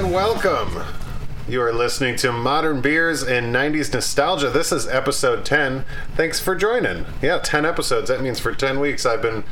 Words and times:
and 0.00 0.12
welcome. 0.14 0.82
You 1.46 1.60
are 1.60 1.74
listening 1.74 2.16
to 2.16 2.32
Modern 2.32 2.80
Beers 2.80 3.22
and 3.22 3.54
90s 3.54 3.92
Nostalgia. 3.92 4.48
This 4.48 4.72
is 4.72 4.88
episode 4.88 5.44
10. 5.44 5.84
Thanks 6.16 6.40
for 6.40 6.54
joining. 6.54 7.04
Yeah, 7.20 7.38
10 7.38 7.66
episodes. 7.66 8.08
That 8.08 8.22
means 8.22 8.40
for 8.40 8.54
10 8.54 8.80
weeks 8.80 9.04
I've 9.04 9.20
been 9.20 9.44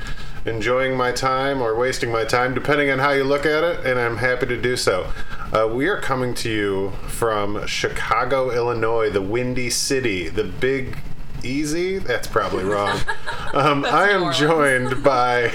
enjoying 0.46 0.96
my 0.96 1.12
time 1.12 1.60
or 1.60 1.76
wasting 1.76 2.10
my 2.10 2.24
time, 2.24 2.54
depending 2.54 2.88
on 2.88 2.98
how 2.98 3.10
you 3.10 3.24
look 3.24 3.45
at 3.45 3.62
it, 3.62 3.84
and 3.84 3.98
I'm 3.98 4.16
happy 4.16 4.46
to 4.46 4.56
do 4.58 4.74
so. 4.74 5.12
Uh, 5.52 5.68
we 5.70 5.86
are 5.86 6.00
coming 6.00 6.32
to 6.36 6.50
you 6.50 6.92
from 7.08 7.66
Chicago, 7.66 8.50
Illinois, 8.50 9.10
the 9.10 9.20
Windy 9.20 9.68
City, 9.68 10.30
the 10.30 10.44
big 10.44 10.96
easy 11.45 11.98
that's 11.98 12.27
probably 12.27 12.65
wrong 12.65 12.98
um, 13.55 13.84
i 13.84 14.09
am 14.10 14.33
joined 14.33 15.02
by 15.02 15.52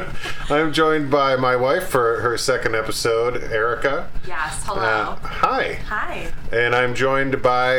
i'm 0.50 0.72
joined 0.72 1.10
by 1.10 1.36
my 1.36 1.54
wife 1.56 1.88
for 1.88 2.20
her 2.20 2.36
second 2.38 2.74
episode 2.74 3.42
erica 3.52 4.08
Yes, 4.26 4.62
hello. 4.66 4.80
uh, 4.80 5.16
hi 5.16 5.74
Hi. 5.86 6.32
and 6.52 6.74
i'm 6.74 6.94
joined 6.94 7.42
by 7.42 7.72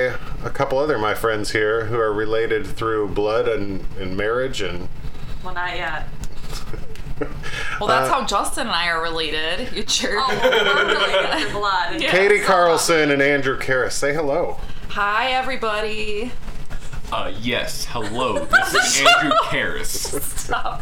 a 0.43 0.49
couple 0.49 0.77
other 0.79 0.97
my 0.97 1.13
friends 1.13 1.51
here 1.51 1.85
who 1.85 1.99
are 1.99 2.13
related 2.13 2.65
through 2.65 3.09
blood 3.09 3.47
and, 3.47 3.85
and 3.99 4.15
marriage 4.17 4.61
and 4.61 4.87
Well, 5.43 5.53
not 5.53 5.75
yet. 5.75 6.07
Well, 7.79 7.87
that's 7.87 8.09
Uh, 8.09 8.13
how 8.13 8.25
Justin 8.25 8.65
and 8.65 8.75
I 8.75 8.87
are 8.89 9.01
related. 9.01 9.71
You 9.75 9.83
jerk. 9.83 10.15
Oh, 10.17 10.39
we're 10.41 10.87
related 10.95 11.49
through 11.51 11.59
blood. 11.59 12.01
Yeah. 12.01 12.09
katie 12.11 12.39
carlson 12.39 13.11
and 13.11 13.21
andrew 13.21 13.57
Karras. 13.59 13.91
say 13.91 14.11
hello 14.13 14.57
Hi, 14.89 15.31
everybody. 15.31 16.31
Uh, 17.11 17.31
yes. 17.41 17.85
Hello. 17.89 18.47
This 18.71 18.99
is 18.99 19.05
Andrew 19.07 19.31
Karras. 19.43 20.21
Stop. 20.37 20.81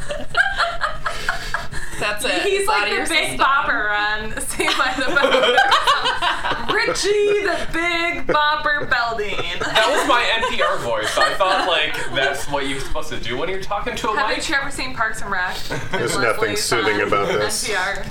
That's 1.99 2.23
it. 2.23 2.43
He's 2.43 2.59
It's 2.61 2.67
like 2.67 2.83
out 2.83 2.87
of 2.87 2.91
the 2.91 2.95
your 2.95 3.07
big 3.07 3.29
system. 3.29 3.39
bopper 3.45 3.91
on 3.91 4.41
Saved 4.41 4.77
by 4.77 4.93
the 4.97 5.05
Bell. 5.13 6.75
Richie, 6.75 7.43
the 7.43 7.67
big 7.73 8.27
bopper 8.27 8.89
Belding. 8.89 9.35
That 9.59 9.87
was 9.91 10.07
my 10.07 10.23
NPR 10.39 10.77
voice. 10.79 11.17
I 11.17 11.33
thought 11.33 11.67
like 11.67 11.95
that's 12.15 12.47
what 12.49 12.67
you're 12.69 12.79
supposed 12.79 13.09
to 13.09 13.19
do 13.19 13.35
when 13.37 13.49
you're 13.49 13.61
talking 13.61 13.95
to 13.97 14.09
a 14.11 14.15
Haven't 14.15 14.37
mic. 14.37 14.49
you 14.49 14.55
ever 14.55 14.71
seen 14.71 14.95
Parks 14.95 15.21
and 15.21 15.29
Rec? 15.31 15.57
There's 15.91 16.17
nothing 16.17 16.55
soothing 16.55 17.01
about 17.01 17.27
this. 17.27 17.67
NPR. 17.67 18.05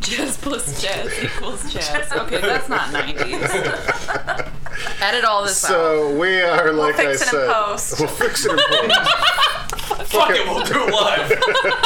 Jazz 0.00 0.36
plus 0.36 0.82
jazz 0.82 1.10
equals 1.24 1.72
jazz. 1.72 2.12
Okay, 2.12 2.40
that's 2.40 2.68
not 2.68 2.88
90s. 2.92 4.43
Edit 5.00 5.24
all 5.24 5.44
this 5.44 5.64
out. 5.64 5.68
so 5.68 6.16
we 6.18 6.40
are 6.40 6.72
like 6.72 6.96
fix 6.96 7.06
i 7.06 7.10
it 7.10 7.12
in 7.12 7.28
said 7.40 7.52
post. 7.52 8.00
we'll 8.00 8.08
fix 8.08 8.44
it 8.46 8.52
in 8.52 8.58
post 8.58 9.10
Fuck 10.10 10.30
it, 10.30 10.46
we'll 10.46 10.64
do 10.64 10.86
it 10.86 10.92
live. 10.92 11.28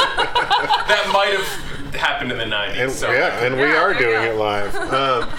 that 0.87 1.09
might 1.13 1.33
have 1.33 1.93
happened 1.95 2.31
in 2.31 2.37
the 2.37 2.43
'90s. 2.45 2.75
And, 2.77 2.91
so 2.91 3.11
yeah, 3.11 3.43
and 3.43 3.55
we 3.55 3.61
Yeah, 3.63 3.81
are 3.81 3.93
doing 3.93 4.23
it 4.23 4.35
live. 4.35 4.75
Um, 4.75 5.29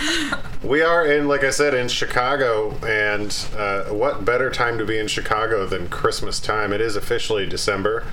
we 0.62 0.82
are 0.82 1.06
in, 1.06 1.26
like 1.28 1.42
I 1.44 1.50
said, 1.50 1.72
in 1.74 1.88
Chicago, 1.88 2.72
and 2.86 3.34
uh, 3.56 3.84
what 3.84 4.24
better 4.24 4.50
time 4.50 4.76
to 4.78 4.84
be 4.84 4.98
in 4.98 5.08
Chicago 5.08 5.66
than 5.66 5.88
Christmas 5.88 6.38
time? 6.40 6.72
It 6.72 6.80
is 6.80 6.96
officially 6.96 7.46
December, 7.46 8.04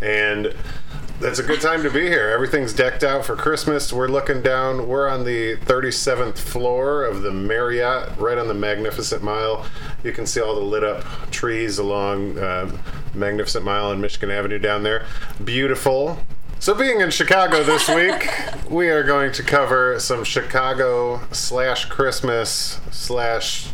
and 0.00 0.54
it's 1.20 1.40
a 1.40 1.42
good 1.42 1.60
time 1.60 1.82
to 1.82 1.90
be 1.90 2.02
here. 2.02 2.28
Everything's 2.28 2.72
decked 2.72 3.02
out 3.02 3.24
for 3.24 3.34
Christmas. 3.34 3.92
We're 3.92 4.08
looking 4.08 4.40
down. 4.40 4.86
We're 4.86 5.08
on 5.08 5.24
the 5.24 5.56
37th 5.56 6.38
floor 6.38 7.04
of 7.04 7.22
the 7.22 7.32
Marriott, 7.32 8.16
right 8.18 8.38
on 8.38 8.46
the 8.46 8.54
Magnificent 8.54 9.22
Mile. 9.22 9.66
You 10.04 10.12
can 10.12 10.26
see 10.26 10.40
all 10.40 10.54
the 10.54 10.60
lit 10.60 10.84
up 10.84 11.04
trees 11.30 11.78
along 11.78 12.38
uh, 12.38 12.70
Magnificent 13.14 13.64
Mile 13.64 13.90
and 13.90 14.00
Michigan 14.00 14.30
Avenue 14.30 14.60
down 14.60 14.84
there. 14.84 15.06
Beautiful. 15.42 16.18
So, 16.60 16.74
being 16.74 17.00
in 17.00 17.10
Chicago 17.10 17.64
this 17.64 17.88
week, 17.94 18.28
we 18.70 18.88
are 18.88 19.02
going 19.02 19.32
to 19.32 19.42
cover 19.42 19.98
some 19.98 20.22
Chicago 20.22 21.20
slash 21.32 21.86
Christmas 21.86 22.80
slash 22.92 23.68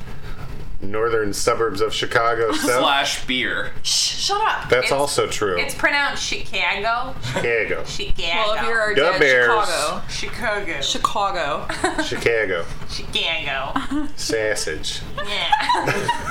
northern 0.90 1.32
suburbs 1.32 1.80
of 1.80 1.92
Chicago 1.94 2.52
stuff. 2.52 2.80
slash 2.80 3.24
beer. 3.26 3.72
Shh, 3.82 4.24
shut 4.24 4.40
up. 4.40 4.68
That's 4.68 4.86
It's- 4.86 4.92
also 4.92 5.26
true. 5.26 5.56
It's 5.58 5.74
pronounced 5.74 6.22
Chicago. 6.22 7.14
Chicago. 7.24 7.84
Chicago. 7.84 8.22
Well, 8.34 8.54
if 8.54 8.62
you're 8.62 8.90
a 8.92 8.94
Da 8.96 9.10
dead 9.12 9.20
Bears. 9.20 9.68
Chicago. 10.08 10.80
Chicago. 10.80 10.80
Chicago. 10.80 11.66
Chicago. 12.02 12.64
Chicago. 12.90 14.08
Sausage. 14.16 15.00
Yeah. 15.26 15.50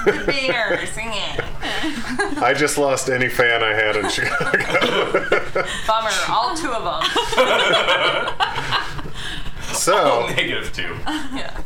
the 0.06 0.24
Bears. 0.26 0.90
Yeah. 0.98 1.50
I 2.42 2.54
just 2.54 2.78
lost 2.78 3.10
any 3.10 3.30
fan 3.30 3.64
I 3.64 3.74
had 3.74 3.96
in 3.96 4.10
Chicago. 4.10 4.60
Bummer. 5.88 6.10
All 6.30 6.56
two 6.56 6.72
of 6.72 6.84
them. 6.84 7.02
So, 9.74 10.28
negative 10.28 10.72
two. 10.72 10.96
Yeah. 11.36 11.60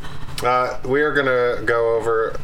uh, 0.44 0.80
we 0.86 1.02
are 1.02 1.14
going 1.14 1.26
to 1.26 1.64
go 1.66 1.96
over 1.98 2.40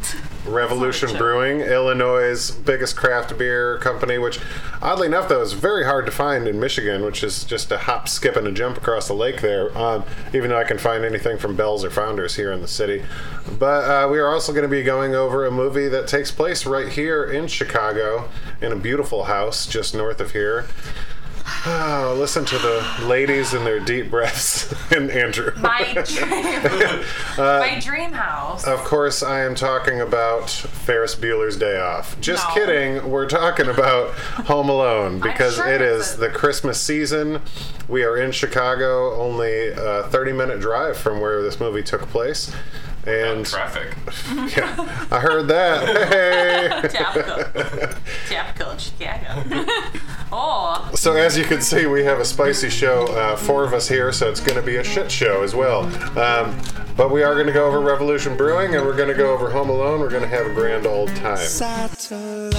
Revolution. 0.45 1.17
Brewing, 1.17 1.61
Illinois' 1.61 2.51
biggest 2.51 2.95
craft 2.95 3.37
beer 3.37 3.77
company, 3.79 4.17
which, 4.17 4.39
oddly 4.81 5.07
enough, 5.07 5.29
though, 5.29 5.41
is 5.41 5.53
very 5.53 5.85
hard 5.85 6.05
to 6.05 6.11
find 6.11 6.47
in 6.47 6.59
Michigan, 6.59 7.03
which 7.03 7.23
is 7.23 7.43
just 7.43 7.71
a 7.71 7.77
hop, 7.77 8.07
skip, 8.09 8.35
and 8.35 8.47
a 8.47 8.51
jump 8.51 8.77
across 8.77 9.07
the 9.07 9.13
lake 9.13 9.41
there, 9.41 9.75
um, 9.77 10.03
even 10.33 10.49
though 10.49 10.59
I 10.59 10.63
can 10.63 10.77
find 10.77 11.05
anything 11.05 11.37
from 11.37 11.55
Bell's 11.55 11.85
or 11.85 11.89
Founders 11.89 12.35
here 12.35 12.51
in 12.51 12.61
the 12.61 12.67
city. 12.67 13.03
But 13.57 13.83
uh, 13.85 14.09
we 14.09 14.19
are 14.19 14.27
also 14.27 14.51
going 14.51 14.63
to 14.63 14.69
be 14.69 14.83
going 14.83 15.15
over 15.15 15.45
a 15.45 15.51
movie 15.51 15.87
that 15.89 16.07
takes 16.07 16.31
place 16.31 16.65
right 16.65 16.89
here 16.89 17.23
in 17.23 17.47
Chicago 17.47 18.29
in 18.61 18.71
a 18.71 18.75
beautiful 18.75 19.25
house 19.25 19.65
just 19.65 19.95
north 19.95 20.19
of 20.19 20.31
here. 20.31 20.65
Oh, 21.65 22.15
listen 22.17 22.45
to 22.45 22.57
the 22.57 23.05
ladies 23.05 23.53
and 23.53 23.65
their 23.65 23.79
deep 23.79 24.09
breaths 24.09 24.73
and 24.91 25.09
Andrew. 25.11 25.51
My 25.57 25.93
dream. 26.05 27.03
Uh, 27.35 27.57
my 27.59 27.79
dream 27.79 28.11
house. 28.11 28.63
Of 28.67 28.83
course, 28.83 29.23
I 29.23 29.41
am 29.41 29.55
talking 29.55 29.99
about 30.01 30.51
Ferris 30.51 31.15
Bueller's 31.15 31.57
Day 31.57 31.79
Off. 31.79 32.19
Just 32.21 32.47
No. 32.49 32.53
kidding. 32.53 33.09
We're 33.09 33.27
talking 33.27 33.67
about 33.69 34.11
Home 34.45 34.69
Alone 34.69 35.19
because 35.21 35.55
sure 35.55 35.67
it's 35.67 36.11
is 36.11 36.17
the 36.17 36.29
Christmas 36.29 36.79
season. 36.79 37.41
We 37.87 38.03
are 38.03 38.17
in 38.17 38.31
Chicago, 38.31 39.15
only 39.19 39.69
a 39.69 40.03
30 40.03 40.31
minute 40.33 40.59
drive 40.59 40.95
from 40.95 41.19
where 41.21 41.41
this 41.41 41.59
movie 41.59 41.81
took 41.81 42.01
place. 42.09 42.53
And 43.07 43.45
Traffic. 43.45 43.95
yeah, 44.55 45.07
I 45.11 45.19
heard 45.19 45.47
that. 45.47 46.07
Hey. 46.07 46.87
Typical. 46.87 47.43
Typical 48.29 48.77
Chicago. 48.77 49.65
Oh. 50.35 50.89
So 50.95 51.13
as 51.13 51.37
you 51.37 51.43
can 51.43 51.61
see, 51.61 51.85
we 51.85 52.03
have 52.05 52.19
a 52.19 52.25
spicy 52.25 52.71
show. 52.71 53.05
Uh, 53.05 53.35
four 53.35 53.63
of 53.63 53.71
us 53.71 53.87
here, 53.87 54.11
so 54.11 54.31
it's 54.31 54.39
going 54.39 54.55
to 54.55 54.63
be 54.65 54.77
a 54.77 54.83
shit 54.83 55.11
show 55.11 55.43
as 55.43 55.53
well. 55.53 55.83
Um, 56.17 56.59
but 56.97 57.11
we 57.11 57.21
are 57.21 57.35
going 57.35 57.45
to 57.45 57.53
go 57.53 57.67
over 57.67 57.79
Revolution 57.79 58.35
Brewing, 58.35 58.73
and 58.73 58.83
we're 58.83 58.95
going 58.95 59.09
to 59.09 59.13
go 59.13 59.31
over 59.31 59.51
Home 59.51 59.69
Alone. 59.69 59.99
We're 59.99 60.09
going 60.09 60.23
to 60.23 60.27
have 60.27 60.47
a 60.47 60.53
grand 60.53 60.87
old 60.87 61.15
time. 61.17 61.37
Satellite 61.37 62.55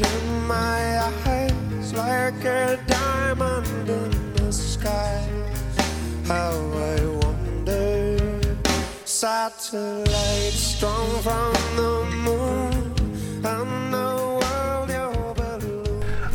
in 0.00 0.46
my 0.46 0.98
eyes, 1.26 1.92
like 1.92 2.42
a 2.46 2.82
diamond 2.86 3.90
in 3.90 4.34
the 4.36 4.50
sky. 4.50 5.22
How 6.24 6.52
I 6.52 7.04
wonder, 7.04 8.56
satellite 9.04 10.54
strong 10.54 11.20
from 11.20 11.52
the 11.76 12.04
moon, 12.24 13.42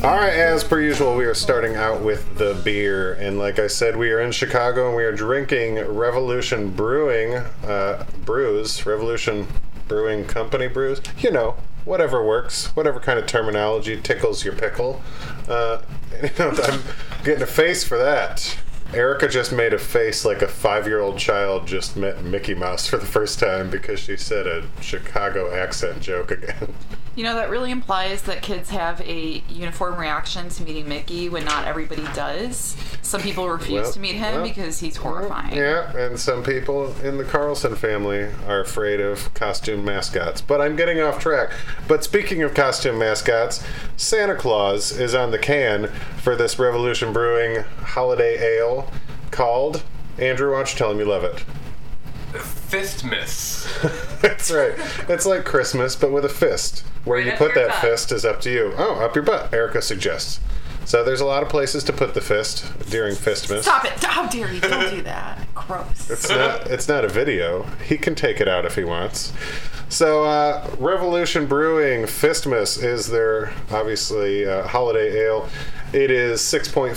All 0.05 0.17
right, 0.17 0.33
as 0.33 0.63
per 0.63 0.79
usual, 0.79 1.15
we 1.15 1.25
are 1.25 1.33
starting 1.33 1.75
out 1.75 2.01
with 2.01 2.37
the 2.37 2.53
beer, 2.63 3.13
and 3.13 3.39
like 3.39 3.57
I 3.57 3.65
said, 3.65 3.97
we 3.97 4.11
are 4.11 4.19
in 4.19 4.31
Chicago 4.31 4.85
and 4.85 4.95
we 4.95 5.03
are 5.03 5.11
drinking 5.11 5.79
Revolution 5.79 6.69
Brewing 6.69 7.33
uh, 7.33 8.05
brews, 8.23 8.85
Revolution 8.85 9.47
Brewing 9.87 10.25
Company 10.25 10.67
brews. 10.67 11.01
You 11.17 11.31
know, 11.31 11.55
whatever 11.85 12.23
works, 12.23 12.67
whatever 12.75 12.99
kind 12.99 13.17
of 13.17 13.25
terminology 13.25 13.99
tickles 13.99 14.45
your 14.45 14.53
pickle. 14.53 15.01
Uh, 15.49 15.81
I'm 16.37 16.83
getting 17.23 17.41
a 17.41 17.47
face 17.47 17.83
for 17.83 17.97
that. 17.97 18.59
Erica 18.93 19.27
just 19.27 19.51
made 19.51 19.73
a 19.73 19.79
face 19.79 20.23
like 20.23 20.43
a 20.43 20.47
five-year-old 20.47 21.17
child 21.17 21.65
just 21.65 21.97
met 21.97 22.23
Mickey 22.23 22.53
Mouse 22.53 22.85
for 22.85 22.97
the 22.97 23.07
first 23.07 23.39
time 23.39 23.71
because 23.71 24.01
she 24.01 24.17
said 24.17 24.45
a 24.45 24.67
Chicago 24.81 25.51
accent 25.51 26.03
joke 26.03 26.29
again. 26.29 26.75
You 27.15 27.23
know, 27.23 27.35
that 27.35 27.49
really 27.49 27.71
implies 27.71 28.23
that 28.23 28.41
kids 28.41 28.69
have 28.71 28.99
a 29.01 29.41
uniform 29.47 29.97
reaction 29.97 30.49
to 30.49 30.63
meeting 30.63 30.89
Mickey 30.89 31.29
when 31.29 31.45
not 31.45 31.65
everybody 31.65 32.03
does. 32.13 32.75
Some 33.01 33.21
people 33.21 33.47
refuse 33.49 33.83
Well, 33.83 33.93
to 33.93 33.99
meet 34.01 34.15
him 34.15 34.35
well, 34.35 34.43
because 34.43 34.79
he's 34.79 34.97
horrifying. 34.97 35.55
Yeah, 35.55 35.95
and 35.95 36.19
some 36.19 36.43
people 36.43 36.93
in 37.01 37.17
the 37.17 37.23
Carlson 37.23 37.75
family 37.75 38.27
are 38.47 38.59
afraid 38.59 38.99
of 38.99 39.33
costume 39.33 39.85
mascots. 39.85 40.41
But 40.41 40.59
I'm 40.59 40.75
getting 40.75 40.99
off 40.99 41.19
track. 41.19 41.51
But 41.87 42.03
speaking 42.03 42.43
of 42.43 42.53
costume 42.53 42.97
mascots, 42.97 43.63
Santa 43.95 44.35
Claus 44.35 44.91
is 44.91 45.15
on 45.15 45.31
the 45.31 45.39
can 45.39 45.87
for 46.17 46.35
this 46.35 46.59
Revolution 46.59 47.13
Brewing 47.13 47.63
holiday 47.79 48.57
ale 48.57 48.91
called. 49.31 49.83
Andrew, 50.17 50.57
you 50.57 50.65
tell 50.65 50.91
him 50.91 50.99
you 50.99 51.05
love 51.05 51.23
it? 51.23 51.45
Fistmas. 52.39 53.65
That's 54.21 54.51
right. 54.51 54.73
It's 55.09 55.25
like 55.25 55.45
Christmas, 55.45 55.95
but 55.95 56.11
with 56.11 56.25
a 56.25 56.29
fist. 56.29 56.83
Where 57.03 57.17
Right 57.19 57.25
you 57.27 57.31
put 57.33 57.53
that 57.55 57.69
butt. 57.69 57.81
fist 57.81 58.11
is 58.11 58.25
up 58.25 58.41
to 58.41 58.51
you. 58.51 58.73
Oh, 58.77 58.95
up 59.03 59.15
your 59.15 59.23
butt, 59.23 59.53
Erica 59.53 59.81
suggests. 59.81 60.39
So 60.85 61.03
there's 61.03 61.21
a 61.21 61.25
lot 61.25 61.41
of 61.41 61.49
places 61.49 61.83
to 61.85 61.93
put 61.93 62.13
the 62.13 62.21
fist 62.21 62.65
during 62.91 63.15
Fistmas. 63.15 63.63
Stop 63.63 63.85
it! 63.85 64.03
How 64.03 64.27
dare 64.27 64.51
you? 64.53 64.61
Don't 64.61 64.89
do 64.91 65.01
that. 65.01 65.39
Gross. 65.55 66.09
It's 66.11 66.29
not. 66.29 66.67
It's 66.69 66.87
not 66.87 67.03
a 67.03 67.07
video. 67.07 67.63
He 67.87 67.97
can 67.97 68.13
take 68.13 68.39
it 68.39 68.47
out 68.47 68.65
if 68.65 68.75
he 68.75 68.83
wants. 68.83 69.33
So, 69.89 70.25
uh, 70.25 70.69
Revolution 70.79 71.47
Brewing 71.47 72.03
Fistmas 72.03 72.83
is 72.83 73.07
their 73.07 73.51
obviously 73.71 74.45
uh, 74.45 74.67
holiday 74.67 75.25
ale. 75.25 75.49
It 75.95 76.11
is 76.11 76.41
6.5% 76.41 76.93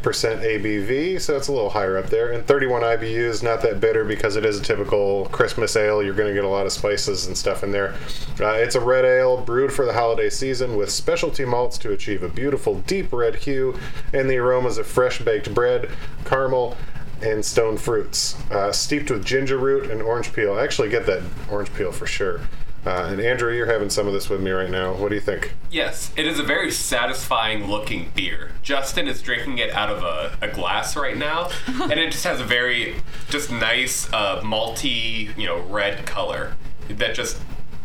ABV, 0.00 1.20
so 1.20 1.36
it's 1.36 1.46
a 1.46 1.52
little 1.52 1.70
higher 1.70 1.96
up 1.96 2.06
there, 2.06 2.32
and 2.32 2.44
31 2.44 2.82
IBUs. 2.82 3.40
Not 3.40 3.62
that 3.62 3.78
bitter 3.78 4.04
because 4.04 4.34
it 4.34 4.44
is 4.44 4.58
a 4.58 4.62
typical 4.64 5.26
Christmas 5.26 5.76
ale. 5.76 6.02
You're 6.02 6.12
going 6.12 6.26
to 6.26 6.34
get 6.34 6.42
a 6.42 6.48
lot 6.48 6.66
of 6.66 6.72
spices 6.72 7.28
and 7.28 7.38
stuff 7.38 7.62
in 7.62 7.70
there. 7.70 7.94
Uh, 8.40 8.54
it's 8.54 8.74
a 8.74 8.80
red 8.80 9.04
ale 9.04 9.36
brewed 9.36 9.72
for 9.72 9.86
the 9.86 9.92
holiday 9.92 10.28
season 10.28 10.76
with 10.76 10.90
specialty 10.90 11.44
malts 11.44 11.78
to 11.78 11.92
achieve 11.92 12.24
a 12.24 12.28
beautiful 12.28 12.80
deep 12.80 13.12
red 13.12 13.36
hue 13.36 13.78
and 14.12 14.28
the 14.28 14.38
aromas 14.38 14.76
of 14.76 14.88
fresh 14.88 15.20
baked 15.20 15.54
bread, 15.54 15.88
caramel, 16.24 16.76
and 17.20 17.44
stone 17.44 17.76
fruits, 17.76 18.34
uh, 18.50 18.72
steeped 18.72 19.08
with 19.12 19.24
ginger 19.24 19.56
root 19.56 19.88
and 19.88 20.02
orange 20.02 20.32
peel. 20.32 20.54
I 20.54 20.64
actually 20.64 20.88
get 20.88 21.06
that 21.06 21.22
orange 21.48 21.72
peel 21.74 21.92
for 21.92 22.08
sure. 22.08 22.40
Uh, 22.84 23.08
and 23.10 23.20
Andrew, 23.20 23.54
you're 23.54 23.66
having 23.66 23.90
some 23.90 24.08
of 24.08 24.12
this 24.12 24.28
with 24.28 24.40
me 24.40 24.50
right 24.50 24.70
now. 24.70 24.92
What 24.94 25.10
do 25.10 25.14
you 25.14 25.20
think? 25.20 25.54
Yes, 25.70 26.10
it 26.16 26.26
is 26.26 26.40
a 26.40 26.42
very 26.42 26.70
satisfying 26.70 27.70
looking 27.70 28.10
beer. 28.16 28.50
Justin 28.62 29.06
is 29.06 29.22
drinking 29.22 29.58
it 29.58 29.70
out 29.70 29.88
of 29.88 30.02
a, 30.02 30.36
a 30.44 30.48
glass 30.52 30.96
right 30.96 31.16
now, 31.16 31.48
and 31.66 31.92
it 31.92 32.10
just 32.10 32.24
has 32.24 32.40
a 32.40 32.44
very 32.44 32.96
just 33.30 33.52
nice 33.52 34.12
uh, 34.12 34.40
malty, 34.40 35.36
you 35.38 35.46
know, 35.46 35.60
red 35.60 36.04
color 36.06 36.56
that 36.88 37.14
just 37.14 37.40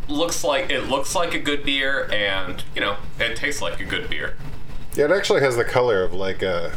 looks 0.08 0.42
like 0.42 0.70
it 0.70 0.88
looks 0.88 1.14
like 1.14 1.32
a 1.32 1.38
good 1.38 1.62
beer, 1.62 2.08
and 2.12 2.64
you 2.74 2.80
know, 2.80 2.96
it 3.20 3.36
tastes 3.36 3.62
like 3.62 3.78
a 3.80 3.84
good 3.84 4.10
beer. 4.10 4.34
Yeah, 4.94 5.04
it 5.04 5.10
actually 5.12 5.40
has 5.40 5.56
the 5.56 5.64
color 5.64 6.02
of 6.02 6.12
like 6.12 6.42
a. 6.42 6.76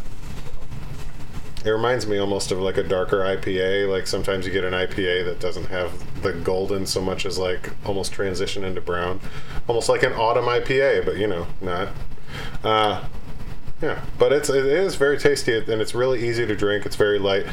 It 1.64 1.70
reminds 1.70 2.08
me 2.08 2.18
almost 2.18 2.52
of 2.52 2.60
like 2.60 2.78
a 2.78 2.84
darker 2.84 3.20
IPA. 3.20 3.90
Like 3.90 4.08
sometimes 4.08 4.46
you 4.46 4.52
get 4.52 4.64
an 4.64 4.74
IPA 4.74 5.26
that 5.26 5.40
doesn't 5.40 5.66
have 5.66 5.92
the 6.24 6.34
golden 6.34 6.86
so 6.86 7.02
much 7.02 7.26
as 7.26 7.38
like 7.38 7.72
almost 7.86 8.12
transition 8.12 8.64
into 8.64 8.82
brown, 8.82 9.20
almost 9.68 9.88
like 9.88 10.04
an 10.04 10.14
autumn 10.14 10.46
IPA, 10.46 11.06
but 11.06 11.18
you 11.18 11.28
know, 11.28 11.48
not. 11.62 11.90
Uh, 12.64 13.04
yeah, 13.82 14.04
but 14.18 14.32
it's 14.32 14.50
it 14.50 14.66
is 14.66 14.96
very 14.96 15.18
tasty 15.18 15.58
and 15.58 15.82
it's 15.82 15.96
really 15.96 16.28
easy 16.28 16.46
to 16.46 16.56
drink. 16.56 16.86
It's 16.86 16.96
very 16.96 17.20
light. 17.20 17.46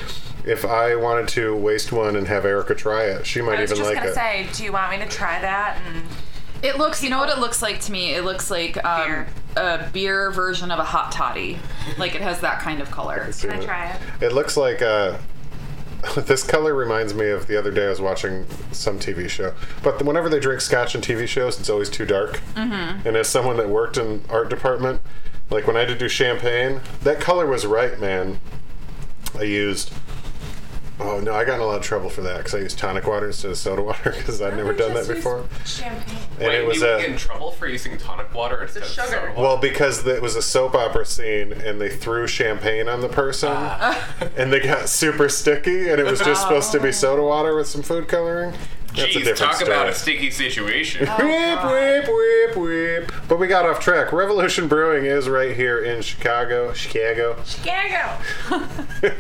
If 0.45 0.65
I 0.65 0.95
wanted 0.95 1.29
to 1.29 1.55
waste 1.57 1.93
one 1.93 2.17
and 2.17 2.27
have 2.29 2.45
Erica 2.45 2.75
try 2.75 3.05
it, 3.05 3.27
she 3.27 3.43
might 3.43 3.61
even 3.61 3.79
like 3.79 3.97
it. 3.97 3.99
I 3.99 4.05
was 4.07 4.15
just 4.15 4.17
gonna 4.17 4.41
it. 4.41 4.53
say, 4.53 4.59
do 4.59 4.65
you 4.65 4.73
want 4.73 4.91
me 4.91 4.99
to 4.99 5.09
try 5.09 5.41
that? 5.41 5.81
And 5.87 6.03
It 6.63 6.79
looks, 6.79 7.03
you 7.03 7.11
know 7.11 7.19
what 7.19 7.29
it 7.29 7.39
looks 7.39 7.63
like 7.63 7.81
to 7.83 7.93
me? 7.93 8.15
It 8.15 8.25
looks 8.25 8.51
like 8.51 8.83
um, 8.85 9.07
Beer. 9.07 9.29
a 9.57 9.91
beer 9.93 10.31
version 10.31 10.71
of 10.71 10.79
a 10.79 10.85
hot 10.85 11.13
toddy. 11.13 11.59
Like 11.99 12.15
it 12.15 12.21
has 12.21 12.41
that 12.41 12.61
kind 12.61 12.81
of 12.81 12.91
color. 12.91 13.31
can 13.41 13.51
I 13.51 13.65
try 13.65 13.93
it? 13.93 14.01
It 14.23 14.33
looks 14.33 14.57
like 14.57 14.83
uh, 14.83 15.19
this 16.17 16.43
color 16.43 16.75
reminds 16.75 17.15
me 17.15 17.29
of 17.29 17.47
the 17.47 17.57
other 17.59 17.71
day 17.71 17.87
I 17.87 17.91
was 17.91 18.01
watching 18.01 18.47
some 18.73 18.99
TV 18.99 19.29
show. 19.29 19.55
But 19.83 20.03
whenever 20.05 20.29
they 20.29 20.41
drink 20.41 20.61
scotch 20.61 20.95
in 20.95 21.01
TV 21.01 21.27
shows, 21.27 21.59
it's 21.59 21.71
always 21.71 21.91
too 21.91 22.07
dark. 22.07 22.41
Mm-hmm. 22.55 23.07
And 23.07 23.17
as 23.17 23.29
someone 23.29 23.57
that 23.57 23.69
worked 23.69 23.97
in 23.97 24.23
art 24.29 24.49
department, 24.49 25.01
like 25.51 25.67
when 25.67 25.77
I 25.77 25.81
had 25.81 25.89
to 25.89 25.99
do 25.99 26.09
champagne, 26.09 26.81
that 27.03 27.21
color 27.21 27.47
was 27.47 27.67
right, 27.67 27.99
man. 27.99 28.41
I 29.39 29.43
used. 29.45 29.93
Oh 31.01 31.21
no, 31.21 31.33
I 31.33 31.45
got 31.45 31.57
in 31.57 31.61
a 31.61 31.65
lot 31.65 31.77
of 31.77 31.83
trouble 31.83 32.11
for 32.11 32.23
that 32.23 32.39
because 32.39 32.55
I 32.55 32.59
used 32.59 32.79
tonic 32.79 33.07
water 33.07 33.27
instead 33.27 33.51
of 33.51 33.57
soda 33.57 33.83
water 33.83 34.11
because 34.17 34.43
I'd 34.43 34.57
never 34.57 34.73
done 34.73 34.95
that 34.95 35.07
before. 35.07 35.47
Champagne. 35.65 36.19
And 36.39 36.49
Wait, 36.49 36.59
it 36.61 36.67
was 36.67 36.77
you 36.79 36.87
would 36.87 36.95
a 36.95 37.01
get 37.01 37.11
in 37.11 37.17
trouble 37.17 37.53
for 37.53 37.69
using 37.69 37.97
tonic 37.99 38.35
water 38.35 38.63
instead 38.63 38.83
of 38.83 38.89
sugar. 38.89 39.07
soda 39.09 39.27
water? 39.31 39.41
well 39.41 39.57
because 39.59 40.07
it 40.07 40.21
was 40.21 40.35
a 40.35 40.43
soap 40.43 40.75
opera 40.75 41.07
scene 41.07 41.53
and 41.53 41.81
they 41.81 41.89
threw 41.89 42.27
champagne 42.27 42.89
on 42.89 43.01
the 43.01 43.09
person 43.09 43.51
ah. 43.53 44.11
and 44.37 44.53
they 44.53 44.61
got 44.61 44.89
super 44.89 45.29
sticky 45.29 45.89
and 45.89 46.01
it 46.01 46.05
was 46.05 46.21
just 46.21 46.43
supposed 46.43 46.73
to 46.73 46.81
be 46.81 46.91
soda 46.91 47.23
water 47.23 47.55
with 47.55 47.69
some 47.69 47.83
food 47.83 48.09
coloring. 48.09 48.53
That's 48.99 49.15
a 49.15 49.19
Jeez, 49.19 49.25
different 49.25 49.39
talk 49.39 49.55
story. 49.55 49.73
about 49.73 49.89
a 49.89 49.95
sticky 49.95 50.31
situation. 50.31 51.07
Whip, 51.07 51.65
whip, 51.65 52.09
whip, 52.09 52.57
whip. 52.57 53.13
But 53.29 53.39
we 53.39 53.47
got 53.47 53.67
off 53.67 53.81
track. 53.81 54.13
Revolution 54.13 54.69
Brewing 54.69 55.05
is 55.05 55.29
right 55.29 55.55
here 55.55 55.79
in 55.79 56.03
Chicago. 56.03 56.73
Chicago. 56.73 57.43
Chicago. 57.45 58.19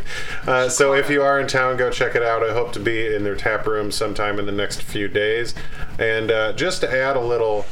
Uh, 0.46 0.66
so 0.66 0.94
if 0.94 1.10
you 1.10 1.20
are 1.22 1.38
in 1.38 1.46
town, 1.46 1.76
go 1.76 1.90
check 1.90 2.14
it 2.14 2.22
out. 2.22 2.42
I 2.42 2.54
hope 2.54 2.72
to 2.72 2.80
be 2.80 3.14
in 3.14 3.22
their 3.22 3.36
tap 3.36 3.66
room 3.66 3.90
sometime 3.90 4.38
in 4.38 4.46
the 4.46 4.52
next 4.52 4.80
few 4.80 5.06
days. 5.06 5.54
And 5.98 6.30
uh, 6.30 6.54
just 6.54 6.80
to 6.80 6.90
add 6.90 7.16
a 7.16 7.20
little 7.20 7.66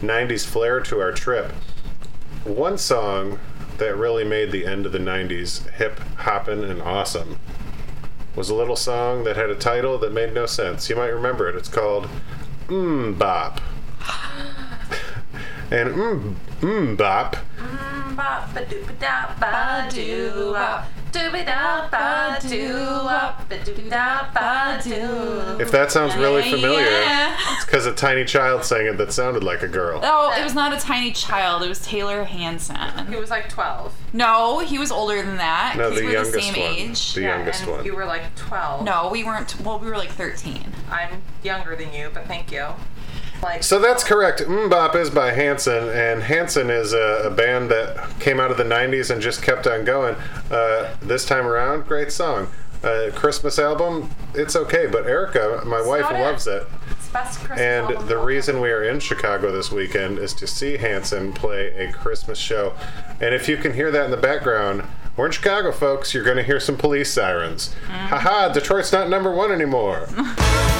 90s 0.00 0.46
flair 0.46 0.78
to 0.82 1.00
our 1.00 1.10
trip, 1.10 1.50
one 2.44 2.78
song 2.78 3.40
that 3.78 3.96
really 3.96 4.22
made 4.22 4.52
the 4.52 4.66
end 4.66 4.86
of 4.86 4.92
the 4.92 5.00
90s 5.00 5.68
hip, 5.70 5.98
hoppin', 6.18 6.62
and 6.62 6.80
awesome 6.80 7.40
was 8.36 8.50
a 8.50 8.54
little 8.54 8.76
song 8.76 9.24
that 9.24 9.36
had 9.36 9.50
a 9.50 9.54
title 9.56 9.98
that 9.98 10.12
made 10.12 10.34
no 10.34 10.46
sense. 10.46 10.88
You 10.88 10.96
might 10.96 11.06
remember 11.06 11.48
it. 11.48 11.56
It's 11.56 11.68
called 11.68 12.08
Mmm 12.68 13.18
Bop. 13.18 13.60
And 15.70 15.90
Mmm 15.94 16.34
mm 16.60 16.96
Bop 16.96 17.36
ba 18.16 18.64
doo 18.64 18.82
ba 18.86 18.92
da 18.94 19.28
ba 19.38 19.88
doo 19.92 20.56
ba. 21.16 21.22
Doo 21.22 21.30
ba 21.32 21.44
da 21.44 21.88
ba 21.88 22.38
doo 22.48 22.72
ba. 23.04 23.44
Ba 23.48 23.58
doo 23.64 23.74
da 23.90 24.28
ba 24.34 24.80
doo. 24.82 25.58
If 25.60 25.70
that 25.72 25.90
sounds 25.92 26.14
really 26.16 26.42
familiar, 26.42 26.80
Yeah. 26.84 27.36
it's 27.54 27.64
because 27.64 27.86
a 27.86 27.92
tiny 27.92 28.24
child 28.24 28.64
sang 28.64 28.86
it 28.86 28.96
that 28.98 29.12
sounded 29.12 29.42
like 29.44 29.62
a 29.62 29.68
girl. 29.68 30.00
Oh, 30.02 30.32
it 30.38 30.44
was 30.44 30.54
not 30.54 30.72
a 30.72 30.78
tiny 30.80 31.12
child. 31.12 31.62
It 31.62 31.68
was 31.68 31.80
Taylor 31.80 32.24
Hanson. 32.24 33.06
He 33.08 33.16
was 33.16 33.30
like 33.30 33.48
12. 33.48 33.92
No, 34.12 34.60
he 34.60 34.78
was 34.78 34.90
older 34.92 35.22
than 35.22 35.36
that. 35.36 35.76
No, 35.76 35.88
'cause 35.90 35.98
the 35.98 36.04
we're 36.04 36.12
youngest 36.12 36.32
the 36.34 36.40
same 36.42 36.62
one. 36.62 36.72
age. 36.90 37.14
The 37.14 37.20
youngest 37.22 37.62
and 37.62 37.70
one. 37.72 37.84
you 37.84 37.94
were 37.94 38.04
like 38.04 38.34
12. 38.36 38.84
No, 38.84 39.08
we 39.12 39.24
weren't. 39.24 39.54
Well, 39.60 39.78
we 39.78 39.88
were 39.88 39.96
like 39.96 40.10
13. 40.12 40.72
I'm 40.90 41.22
younger 41.42 41.76
than 41.76 41.92
you, 41.92 42.10
but 42.12 42.26
thank 42.26 42.50
you. 42.52 42.66
Like 43.42 43.62
So 43.62 43.78
that's 43.78 44.04
correct. 44.04 44.40
Mbop 44.40 44.94
is 44.96 45.10
by 45.10 45.32
Hanson, 45.32 45.88
and 45.88 46.22
Hanson 46.22 46.70
is 46.70 46.92
a, 46.92 47.22
a 47.24 47.30
band 47.30 47.70
that 47.70 48.18
came 48.20 48.40
out 48.40 48.50
of 48.50 48.56
the 48.56 48.64
90s 48.64 49.10
and 49.10 49.20
just 49.20 49.42
kept 49.42 49.66
on 49.66 49.84
going. 49.84 50.16
Uh, 50.50 50.94
this 51.02 51.24
time 51.24 51.46
around, 51.46 51.86
great 51.86 52.12
song. 52.12 52.48
Uh, 52.82 53.10
Christmas 53.14 53.58
album, 53.58 54.10
it's 54.34 54.54
okay, 54.54 54.86
but 54.86 55.06
Erica, 55.06 55.62
my 55.66 55.80
wife, 55.80 56.02
not 56.02 56.14
it. 56.14 56.20
loves 56.20 56.46
it. 56.46 56.66
It's 56.90 57.08
best 57.08 57.38
Christmas 57.40 57.60
And 57.60 58.08
the 58.08 58.18
reason 58.18 58.60
we 58.60 58.70
are 58.70 58.84
in 58.84 59.00
Chicago 59.00 59.50
this 59.50 59.72
weekend 59.72 60.18
is 60.18 60.32
to 60.34 60.46
see 60.46 60.76
Hanson 60.76 61.32
play 61.32 61.74
a 61.74 61.92
Christmas 61.92 62.38
show. 62.38 62.74
And 63.20 63.34
if 63.34 63.48
you 63.48 63.56
can 63.56 63.72
hear 63.72 63.90
that 63.90 64.04
in 64.04 64.10
the 64.10 64.16
background, 64.16 64.84
we're 65.16 65.26
in 65.26 65.32
Chicago, 65.32 65.72
folks. 65.72 66.12
You're 66.12 66.24
going 66.24 66.36
to 66.36 66.42
hear 66.42 66.60
some 66.60 66.76
police 66.76 67.10
sirens. 67.10 67.74
Haha, 67.86 68.52
Detroit's 68.52 68.92
not 68.92 69.08
number 69.08 69.32
one 69.32 69.50
anymore. 69.50 70.08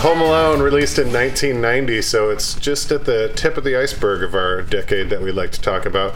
Home 0.00 0.22
Alone 0.22 0.62
released 0.62 0.98
in 0.98 1.12
1990, 1.12 2.00
so 2.02 2.30
it's 2.30 2.54
just 2.54 2.90
at 2.90 3.04
the 3.04 3.30
tip 3.36 3.58
of 3.58 3.64
the 3.64 3.76
iceberg 3.78 4.22
of 4.22 4.34
our 4.34 4.62
decade 4.62 5.10
that 5.10 5.20
we 5.20 5.30
like 5.30 5.50
to 5.52 5.60
talk 5.60 5.84
about. 5.84 6.14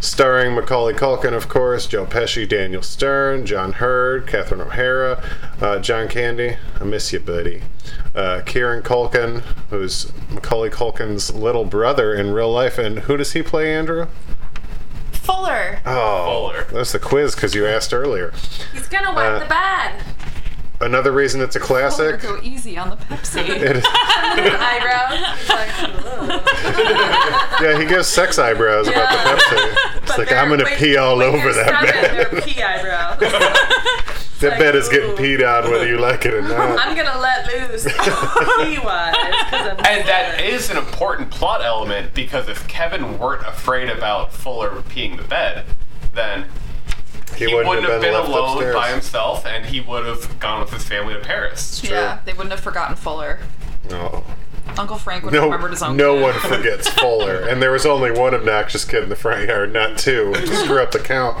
Starring 0.00 0.54
Macaulay 0.54 0.94
Culkin, 0.94 1.34
of 1.34 1.46
course, 1.48 1.86
Joe 1.86 2.06
Pesci, 2.06 2.48
Daniel 2.48 2.82
Stern, 2.82 3.44
John 3.44 3.74
Heard, 3.74 4.26
Catherine 4.26 4.62
O'Hara, 4.62 5.22
uh, 5.60 5.78
John 5.80 6.08
Candy. 6.08 6.56
I 6.80 6.84
miss 6.84 7.12
you, 7.12 7.20
buddy. 7.20 7.62
Uh, 8.14 8.40
Kieran 8.46 8.82
Culkin, 8.82 9.40
who's 9.68 10.10
Macaulay 10.30 10.70
Culkin's 10.70 11.34
little 11.34 11.64
brother 11.66 12.14
in 12.14 12.32
real 12.32 12.50
life, 12.50 12.78
and 12.78 13.00
who 13.00 13.18
does 13.18 13.32
he 13.32 13.42
play, 13.42 13.74
Andrew? 13.74 14.06
Fuller. 15.12 15.80
Oh, 15.84 16.52
Fuller. 16.52 16.64
that's 16.72 16.92
the 16.92 16.98
quiz 16.98 17.34
because 17.34 17.54
you 17.54 17.66
asked 17.66 17.92
earlier. 17.92 18.32
He's 18.72 18.88
gonna 18.88 19.12
wipe 19.12 19.32
Uh, 19.32 19.38
the 19.40 19.46
bed. 19.46 20.15
Another 20.80 21.10
reason 21.12 21.40
it's 21.40 21.56
a 21.56 21.60
Fuller, 21.60 21.88
classic. 21.88 22.20
go 22.20 22.38
easy 22.42 22.76
on 22.76 22.90
the 22.90 22.96
Pepsi. 22.96 23.48
It 23.48 23.76
is, 23.78 23.84
Eyebrows. 23.88 25.48
Like, 25.48 25.70
yeah, 27.62 27.78
he 27.78 27.86
gives 27.86 28.06
sex 28.08 28.38
eyebrows 28.38 28.86
about 28.88 29.10
the 29.10 29.16
Pepsi. 29.30 29.96
It's 29.96 30.06
But 30.08 30.18
like 30.18 30.32
I'm 30.32 30.50
gonna 30.50 30.64
when- 30.64 30.76
pee 30.78 30.96
all 30.96 31.16
when 31.18 31.28
over 31.34 31.52
that 31.52 32.30
bed. 32.30 32.42
Pee 32.44 32.62
eyebrows. 32.62 33.18
That 34.40 34.50
like, 34.50 34.58
bed 34.58 34.76
is 34.76 34.88
getting 34.90 35.12
ooh. 35.12 35.16
peed 35.16 35.40
on 35.42 35.70
whether 35.70 35.86
you 35.88 35.96
like 35.98 36.26
it 36.26 36.34
or 36.34 36.42
not. 36.42 36.78
I'm 36.78 36.94
gonna 36.94 37.18
let 37.18 37.46
loose 37.70 37.84
pee 37.84 38.78
wise 38.78 39.14
And 39.88 40.06
that 40.06 40.42
is 40.44 40.68
an 40.68 40.76
important 40.76 41.30
plot 41.30 41.64
element 41.64 42.12
because 42.12 42.46
if 42.50 42.68
Kevin 42.68 43.18
weren't 43.18 43.46
afraid 43.46 43.88
about 43.88 44.34
Fuller 44.34 44.68
peeing 44.82 45.16
the 45.16 45.24
bed, 45.24 45.64
then 46.12 46.44
he, 47.36 47.46
wouldn't, 47.52 47.84
have 47.84 48.00
been, 48.00 48.12
left 48.12 48.28
alone 48.28 48.52
upstairs. 48.54 48.74
by 48.74 48.90
himself 48.90 49.46
and 49.46 49.66
he 49.66 49.80
would 49.80 50.04
have 50.06 50.38
gone 50.40 50.60
with 50.60 50.72
his 50.72 50.84
family 50.84 51.14
to 51.14 51.20
Paris. 51.20 51.82
yeah, 51.84 52.20
they 52.24 52.32
wouldn't 52.32 52.50
have 52.50 52.60
forgotten 52.60 52.96
Fuller. 52.96 53.40
No. 53.90 54.24
Uncle 54.78 54.98
Frank 54.98 55.24
would 55.24 55.32
no, 55.32 55.40
have 55.40 55.46
remembered 55.46 55.70
his 55.70 55.82
own. 55.82 55.96
no 55.96 56.14
one 56.14 56.34
forgets 56.34 56.88
Fuller, 56.88 57.36
and 57.48 57.62
there 57.62 57.70
was 57.70 57.86
only 57.86 58.10
one 58.10 58.34
obnoxious 58.34 58.84
kid 58.84 59.02
in 59.02 59.08
the 59.08 59.16
front 59.16 59.48
yard, 59.48 59.72
not 59.72 59.96
two. 59.96 60.34
Screw 60.46 60.80
up 60.80 60.90
the 60.90 60.98
count. 60.98 61.38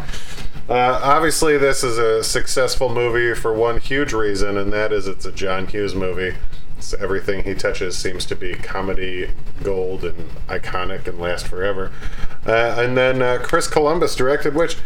Uh, 0.68 0.98
obviously, 1.02 1.56
this 1.58 1.84
is 1.84 1.98
a 1.98 2.24
successful 2.24 2.88
movie 2.88 3.34
for 3.38 3.52
one 3.52 3.78
huge 3.78 4.12
reason, 4.12 4.56
and 4.56 4.72
that 4.72 4.92
is 4.92 5.06
it's 5.06 5.24
a 5.24 5.32
John 5.32 5.66
Hughes 5.66 5.94
movie. 5.94 6.36
So 6.80 6.96
everything 7.00 7.44
he 7.44 7.54
touches 7.54 7.96
seems 7.96 8.26
to 8.26 8.36
be 8.36 8.54
comedy 8.54 9.30
gold 9.62 10.04
and 10.04 10.30
iconic 10.48 11.06
and 11.06 11.18
last 11.18 11.46
forever. 11.46 11.90
Uh, 12.46 12.76
and 12.78 12.96
then 12.96 13.22
uh, 13.22 13.38
Chris 13.42 13.66
Columbus 13.66 14.14
directed, 14.14 14.54
which 14.54 14.76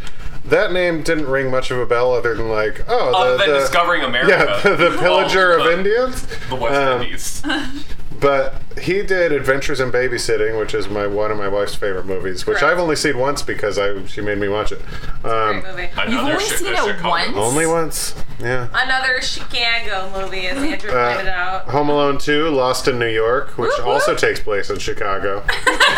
that 0.44 0.72
name 0.72 1.02
didn't 1.02 1.26
ring 1.26 1.50
much 1.50 1.70
of 1.70 1.78
a 1.78 1.86
bell 1.86 2.12
other 2.14 2.34
than 2.34 2.48
like, 2.48 2.84
oh, 2.88 3.12
Other 3.14 3.32
the, 3.32 3.38
than 3.38 3.48
the- 3.54 3.58
discovering 3.60 4.02
America. 4.02 4.30
yeah, 4.30 4.60
the, 4.76 4.90
the 4.90 4.96
pillager 5.00 5.56
Well, 5.58 5.68
of 5.68 5.78
Indians. 5.78 6.26
The 6.48 6.56
West 6.56 6.74
Um, 6.74 7.02
Indies. 7.02 7.42
But 8.20 8.60
he 8.78 9.00
did 9.02 9.32
Adventures 9.32 9.80
in 9.80 9.90
Babysitting, 9.90 10.58
which 10.60 10.74
is 10.74 10.90
my 10.90 11.06
one 11.06 11.30
of 11.30 11.38
my 11.38 11.48
wife's 11.48 11.74
favorite 11.74 12.04
movies, 12.04 12.44
which 12.46 12.58
Correct. 12.58 12.72
I've 12.74 12.78
only 12.78 12.94
seen 12.94 13.16
once 13.16 13.40
because 13.40 13.78
I 13.78 14.04
she 14.04 14.20
made 14.20 14.36
me 14.36 14.46
watch 14.46 14.72
it. 14.72 14.82
Um, 15.24 15.60
Great 15.62 15.64
movie. 15.64 15.88
Another 15.96 16.32
only 16.32 16.32
Chi- 16.34 16.40
seen 16.54 16.66
it 16.74 16.76
Chicago. 16.76 17.08
once? 17.08 17.36
only 17.38 17.66
once, 17.66 18.14
yeah. 18.38 18.68
Another 18.74 19.22
Chicago 19.22 20.12
movie, 20.14 20.48
as 20.48 20.58
Andrew 20.58 20.90
pointed 20.90 21.28
Uh, 21.28 21.30
out. 21.30 21.62
Home 21.70 21.88
Alone 21.88 22.18
2, 22.18 22.50
Lost 22.50 22.86
in 22.88 22.98
New 22.98 23.08
York, 23.08 23.56
which 23.56 23.70
Whoop, 23.78 23.86
also 23.86 24.14
takes 24.14 24.38
place 24.40 24.68
in 24.68 24.78
Chicago. 24.78 25.42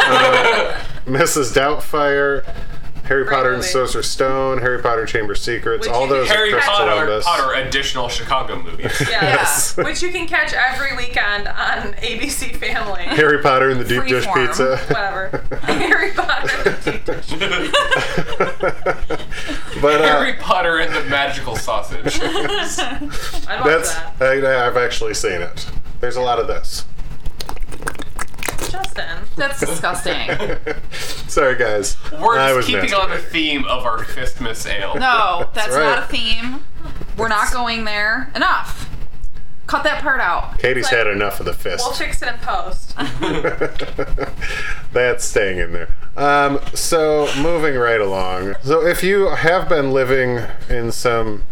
Uh, 0.05 0.81
Mrs. 1.07 1.53
Doubtfire, 1.55 2.45
Harry 3.05 3.25
Great 3.25 3.35
Potter 3.35 3.49
and 3.51 3.59
movie. 3.59 3.69
Sorcerer's 3.69 4.09
Stone, 4.09 4.59
Harry 4.59 4.81
Potter 4.81 5.05
Chamber 5.07 5.33
of 5.33 5.39
Secrets, 5.39 5.87
Which 5.87 5.95
all 5.95 6.07
those 6.07 6.29
Harry 6.29 6.53
Chris 6.53 6.65
Potter, 6.65 6.91
Columbus. 6.91 7.25
Potter 7.25 7.53
additional 7.55 8.09
Chicago 8.09 8.63
movies. 8.63 8.93
Yes. 9.13 9.77
Which 9.83 10.03
you 10.03 10.11
can 10.11 10.27
catch 10.27 10.53
every 10.53 10.97
weekend 10.97 11.49
on 11.49 11.93
ABC 11.95 12.57
Family. 12.57 13.03
Harry 13.03 13.43
Potter 13.43 13.71
and 13.71 13.81
the 13.81 13.85
Deep 13.85 14.05
Dish 14.05 14.27
Pizza. 14.35 14.77
Whatever. 14.89 15.45
Harry 15.63 16.13
Potter. 16.13 16.75
but 19.81 20.01
uh, 20.01 20.03
Harry 20.03 20.35
Potter 20.35 20.79
and 20.79 20.95
the 20.95 21.03
magical 21.11 21.57
sausage. 21.57 22.19
I 22.21 22.99
love 23.01 23.65
that's 23.65 23.95
that. 23.95 24.15
I, 24.23 24.67
I've 24.67 24.77
actually 24.77 25.15
seen 25.15 25.41
it. 25.43 25.67
There's 26.01 26.17
a 26.17 26.21
lot 26.23 26.39
of 26.39 26.47
this. 26.47 26.85
Justin. 28.71 29.19
That's 29.37 29.61
disgusting. 29.61 30.29
Sorry, 31.33 31.57
guys. 31.57 31.97
We're 32.13 32.39
I 32.39 32.49
just 32.49 32.57
was 32.57 32.67
keeping 32.67 32.93
on 32.93 33.09
the 33.09 33.17
theme 33.17 33.65
of 33.65 33.87
our 33.87 34.05
Fistmas 34.05 34.67
Ale. 34.71 34.97
No, 34.97 35.49
that's 35.55 35.73
right. 35.75 35.83
not 35.83 35.99
a 36.01 36.07
theme. 36.07 36.63
We're 37.17 37.29
not 37.29 37.51
going 37.51 37.85
there. 37.85 38.31
Enough. 38.35 38.91
Cut 39.67 39.83
that 39.85 40.03
part 40.03 40.21
out. 40.21 40.59
Katie's 40.59 40.85
Like- 40.85 40.93
had 40.93 41.07
enough 41.07 41.41
of 41.41 41.47
the 41.47 41.55
fist. 41.55 41.83
We'll 41.87 41.95
fix 41.95 42.21
it 42.21 42.29
in 42.29 42.39
post. 42.41 42.95
That's 44.93 45.25
staying 45.25 45.59
in 45.59 45.73
there. 45.73 45.95
Um, 46.19 46.61
so, 46.75 47.27
moving 47.41 47.77
right 47.77 48.01
along. 48.01 48.57
So, 48.63 48.85
if 48.87 49.03
you 49.03 49.29
have 49.29 49.71
been 49.71 49.93
living 49.93 50.41
in 50.69 50.93
some 50.93 51.45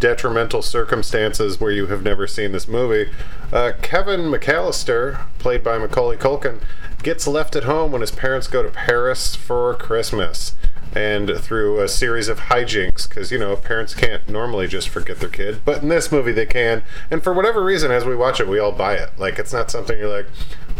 detrimental 0.00 0.62
circumstances 0.62 1.60
where 1.60 1.70
you 1.70 1.86
have 1.86 2.02
never 2.02 2.26
seen 2.26 2.50
this 2.50 2.66
movie, 2.66 3.12
uh, 3.52 3.72
Kevin 3.80 4.22
McAllister, 4.22 5.20
played 5.38 5.62
by 5.62 5.78
Macaulay 5.78 6.16
Culkin, 6.16 6.60
gets 7.02 7.26
left 7.26 7.56
at 7.56 7.64
home 7.64 7.92
when 7.92 8.00
his 8.00 8.10
parents 8.10 8.46
go 8.46 8.62
to 8.62 8.70
Paris 8.70 9.34
for 9.34 9.74
Christmas. 9.74 10.54
And 10.92 11.36
through 11.38 11.80
a 11.80 11.88
series 11.88 12.26
of 12.26 12.40
hijinks, 12.40 13.08
because, 13.08 13.30
you 13.30 13.38
know, 13.38 13.54
parents 13.54 13.94
can't 13.94 14.28
normally 14.28 14.66
just 14.66 14.88
forget 14.88 15.20
their 15.20 15.28
kid. 15.28 15.60
But 15.64 15.82
in 15.82 15.88
this 15.88 16.10
movie, 16.10 16.32
they 16.32 16.46
can. 16.46 16.82
And 17.12 17.22
for 17.22 17.32
whatever 17.32 17.62
reason, 17.62 17.92
as 17.92 18.04
we 18.04 18.16
watch 18.16 18.40
it, 18.40 18.48
we 18.48 18.58
all 18.58 18.72
buy 18.72 18.94
it. 18.94 19.10
Like, 19.16 19.38
it's 19.38 19.52
not 19.52 19.70
something 19.70 19.96
you're 19.96 20.08
like, 20.08 20.26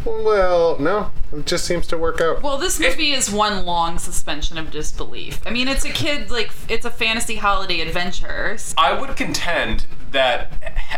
well, 0.05 0.79
no, 0.79 1.11
it 1.33 1.47
just 1.47 1.65
seems 1.65 1.87
to 1.89 1.99
work 1.99 2.21
out. 2.21 2.43
Well, 2.43 2.59
this 2.59 2.81
movie 2.81 3.13
is 3.13 3.31
one 3.31 3.65
long 3.67 3.99
suspension 3.99 4.57
of 4.57 4.71
disbelief. 4.71 5.41
I 5.47 5.51
mean, 5.51 5.69
it's 5.69 5.85
a 5.85 5.91
kid 5.91 6.31
like 6.31 6.51
it's 6.69 6.87
a 6.87 6.91
fantasy 6.91 7.37
holiday 7.37 7.81
adventure. 7.81 8.57
I 8.79 8.99
would 8.99 9.15
contend 9.17 9.85
that 10.13 10.53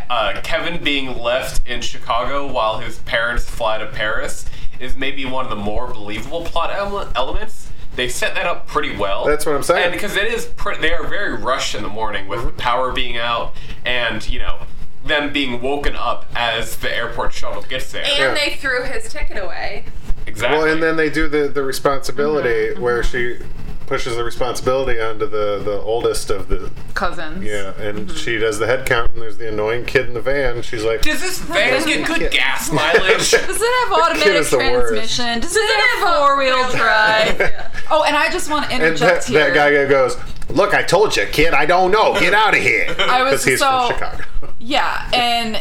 uh, 0.09 0.41
Kevin 0.43 0.83
being 0.83 1.19
left 1.19 1.67
in 1.67 1.81
Chicago 1.81 2.50
while 2.50 2.79
his 2.79 3.00
parents 3.00 3.49
fly 3.49 3.79
to 3.79 3.87
Paris 3.87 4.47
is 4.83 4.97
maybe 4.97 5.25
one 5.25 5.45
of 5.45 5.51
the 5.51 5.57
more 5.57 5.93
believable 5.93 6.43
plot 6.43 6.71
ele- 6.71 7.11
elements. 7.15 7.71
They 7.95 8.09
set 8.09 8.35
that 8.35 8.47
up 8.47 8.67
pretty 8.67 8.97
well. 8.97 9.27
That's 9.27 9.45
what 9.45 9.55
I'm 9.55 9.62
saying. 9.62 9.85
And 9.85 9.93
because 9.93 10.17
it 10.17 10.27
is, 10.27 10.47
pre- 10.47 10.79
they 10.79 10.95
are 10.95 11.07
very 11.07 11.37
rushed 11.37 11.75
in 11.75 11.83
the 11.83 11.91
morning 11.91 12.27
with 12.27 12.43
the 12.43 12.53
power 12.53 12.91
being 12.91 13.19
out, 13.19 13.55
and 13.85 14.27
you 14.29 14.39
know, 14.39 14.61
them 15.05 15.33
being 15.33 15.61
woken 15.61 15.95
up 15.95 16.25
as 16.35 16.77
the 16.77 16.95
airport 16.95 17.35
shuttle 17.35 17.62
gets 17.62 17.93
there. 17.93 18.03
And 18.05 18.19
Yeah. 18.19 18.35
they 18.35 18.57
threw 18.57 18.85
his 18.85 19.12
ticket 19.12 19.37
away. 19.37 19.85
exactly. 20.27 20.59
Well, 20.59 20.73
and 20.73 20.83
then 20.83 20.97
they 20.97 21.11
do 21.11 21.29
the 21.29 21.49
the 21.49 21.62
responsibility 21.62 22.73
mm-hmm. 22.73 22.83
where 22.83 23.03
mm-hmm. 23.03 23.39
she 23.39 23.45
pushes 23.93 24.17
the 24.17 24.25
responsibility 24.25 24.99
onto 24.99 25.27
the 25.27 25.61
the 25.63 25.79
oldest 25.83 26.31
of 26.31 26.49
the 26.49 26.71
Cousins. 26.95 27.45
yeah, 27.45 27.75
and 27.79 28.09
mm-hmm. 28.09 28.17
she 28.17 28.39
does 28.39 28.59
the 28.59 28.67
head 28.67 28.87
count, 28.87 29.11
and 29.13 29.21
there's 29.21 29.37
the 29.37 29.49
annoying 29.49 29.85
kid 29.85 30.07
in 30.07 30.15
the 30.15 30.21
van. 30.21 30.63
She's 30.63 30.83
like, 30.83 31.03
does 31.03 31.21
this 31.21 31.39
van 31.41 31.85
get 31.85 32.07
good 32.07 32.31
gas 32.31 32.73
mileage? 32.73 33.31
Does 33.31 33.61
it 33.61 33.91
have 33.91 33.93
automatic 33.93 34.35
is 34.35 34.51
the 34.51 34.57
worst. 34.59 34.95
transmission? 34.95 35.41
Does 35.41 35.57
it 35.57 35.71
have 35.71 36.09
four 36.09 36.39
wheel 36.39 36.71
drive? 36.71 37.39
Yeah. 37.39 37.71
Oh, 37.91 38.05
and 38.05 38.17
I 38.17 38.31
just 38.31 38.51
want 38.51 38.67
to 38.67 38.73
and 38.73 38.83
interject 38.83 39.27
that, 39.27 39.31
here. 39.31 39.53
that 39.53 39.55
guy 39.55 39.85
goes, 39.87 40.17
"Look, 40.49 40.73
I 40.73 40.83
told 40.83 41.15
you, 41.17 41.27
kid. 41.27 41.53
I 41.53 41.67
don't 41.67 41.91
know. 41.91 42.19
Get 42.19 42.33
out 42.33 42.57
of 42.57 42.63
here." 42.63 42.87
I 42.99 43.23
was 43.23 43.33
Because 43.33 43.45
he's 43.45 43.59
so 43.59 43.89
from 43.89 43.93
Chicago. 43.93 44.25
Yeah, 44.59 45.11
and 45.13 45.61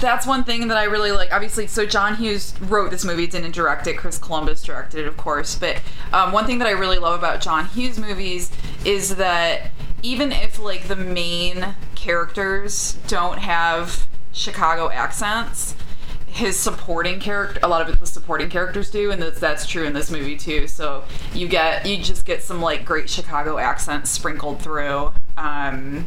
that's 0.00 0.26
one 0.26 0.44
thing 0.44 0.68
that 0.68 0.76
I 0.76 0.84
really 0.84 1.12
like. 1.12 1.32
Obviously, 1.32 1.66
so 1.66 1.86
John 1.86 2.16
Hughes 2.16 2.54
wrote 2.62 2.90
this 2.90 3.04
movie, 3.04 3.26
didn't 3.26 3.52
direct 3.52 3.86
it. 3.86 3.96
Chris 3.96 4.18
Columbus 4.18 4.62
directed 4.62 5.00
it, 5.00 5.06
of 5.06 5.16
course. 5.16 5.56
But 5.56 5.80
um, 6.12 6.32
one 6.32 6.46
thing 6.46 6.58
that 6.58 6.68
I 6.68 6.72
really 6.72 6.98
love 6.98 7.18
about 7.18 7.40
John 7.40 7.66
Hughes 7.66 7.98
movies 7.98 8.50
is 8.84 9.16
that 9.16 9.70
even 10.02 10.32
if 10.32 10.58
like 10.58 10.88
the 10.88 10.96
main 10.96 11.74
characters 11.94 12.98
don't 13.08 13.38
have 13.38 14.06
Chicago 14.32 14.90
accents, 14.90 15.74
his 16.26 16.58
supporting 16.58 17.18
character 17.18 17.58
a 17.62 17.68
lot 17.68 17.88
of 17.88 17.98
the 17.98 18.06
supporting 18.06 18.50
characters 18.50 18.90
do 18.90 19.10
and 19.10 19.22
that's, 19.22 19.40
that's 19.40 19.66
true 19.66 19.86
in 19.86 19.94
this 19.94 20.10
movie 20.10 20.36
too 20.36 20.68
so 20.68 21.02
you 21.32 21.48
get 21.48 21.86
you 21.86 21.96
just 21.96 22.26
get 22.26 22.42
some 22.42 22.60
like 22.60 22.84
great 22.84 23.08
chicago 23.08 23.56
accents 23.56 24.10
sprinkled 24.10 24.60
through 24.60 25.10
um, 25.36 26.06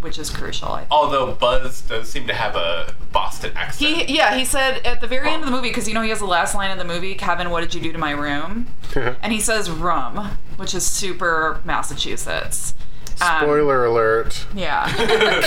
which 0.00 0.18
is 0.18 0.30
crucial 0.30 0.72
I 0.72 0.78
think. 0.80 0.90
Although 0.90 1.34
Buzz 1.34 1.82
does 1.82 2.10
seem 2.10 2.26
to 2.26 2.34
have 2.34 2.56
a 2.56 2.94
Boston 3.12 3.52
accent. 3.54 4.08
He 4.08 4.16
yeah, 4.16 4.36
he 4.36 4.44
said 4.44 4.84
at 4.86 5.00
the 5.00 5.06
very 5.06 5.28
end 5.28 5.42
of 5.42 5.50
the 5.50 5.54
movie 5.54 5.68
because 5.68 5.88
you 5.88 5.94
know 5.94 6.02
he 6.02 6.10
has 6.10 6.18
the 6.18 6.26
last 6.26 6.54
line 6.54 6.70
of 6.70 6.78
the 6.78 6.84
movie, 6.84 7.14
Kevin, 7.14 7.50
what 7.50 7.60
did 7.60 7.74
you 7.74 7.80
do 7.80 7.92
to 7.92 7.98
my 7.98 8.12
room? 8.12 8.66
and 8.96 9.32
he 9.32 9.40
says 9.40 9.70
rum, 9.70 10.38
which 10.56 10.74
is 10.74 10.84
super 10.86 11.60
Massachusetts. 11.64 12.74
Um, 13.20 13.42
Spoiler 13.42 13.84
alert. 13.84 14.46
Yeah. 14.54 14.84
Alert, 14.96 15.44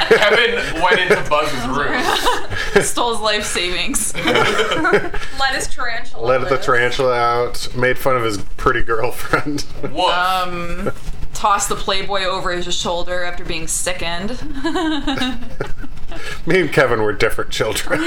Kevin 0.00 0.82
went 0.82 1.00
into 1.00 1.16
Buzz's 1.28 1.66
room. 1.66 2.84
Stole 2.84 3.12
his 3.12 3.20
life 3.20 3.44
savings. 3.44 4.14
Let 4.14 5.54
his 5.54 5.66
tarantula. 5.66 6.24
Let 6.24 6.48
the 6.48 6.58
tarantula 6.58 7.16
out. 7.16 7.74
Made 7.74 7.98
fun 7.98 8.16
of 8.16 8.22
his 8.22 8.38
pretty 8.56 8.82
girlfriend. 8.82 9.64
Woof. 9.82 10.12
Um, 10.12 10.92
tossed 11.38 11.68
the 11.68 11.76
Playboy 11.76 12.24
over 12.24 12.50
his 12.50 12.74
shoulder 12.74 13.22
after 13.22 13.44
being 13.44 13.68
sickened. 13.68 14.30
Me 16.46 16.60
and 16.60 16.72
Kevin 16.72 17.02
were 17.02 17.12
different 17.12 17.50
children. 17.52 18.00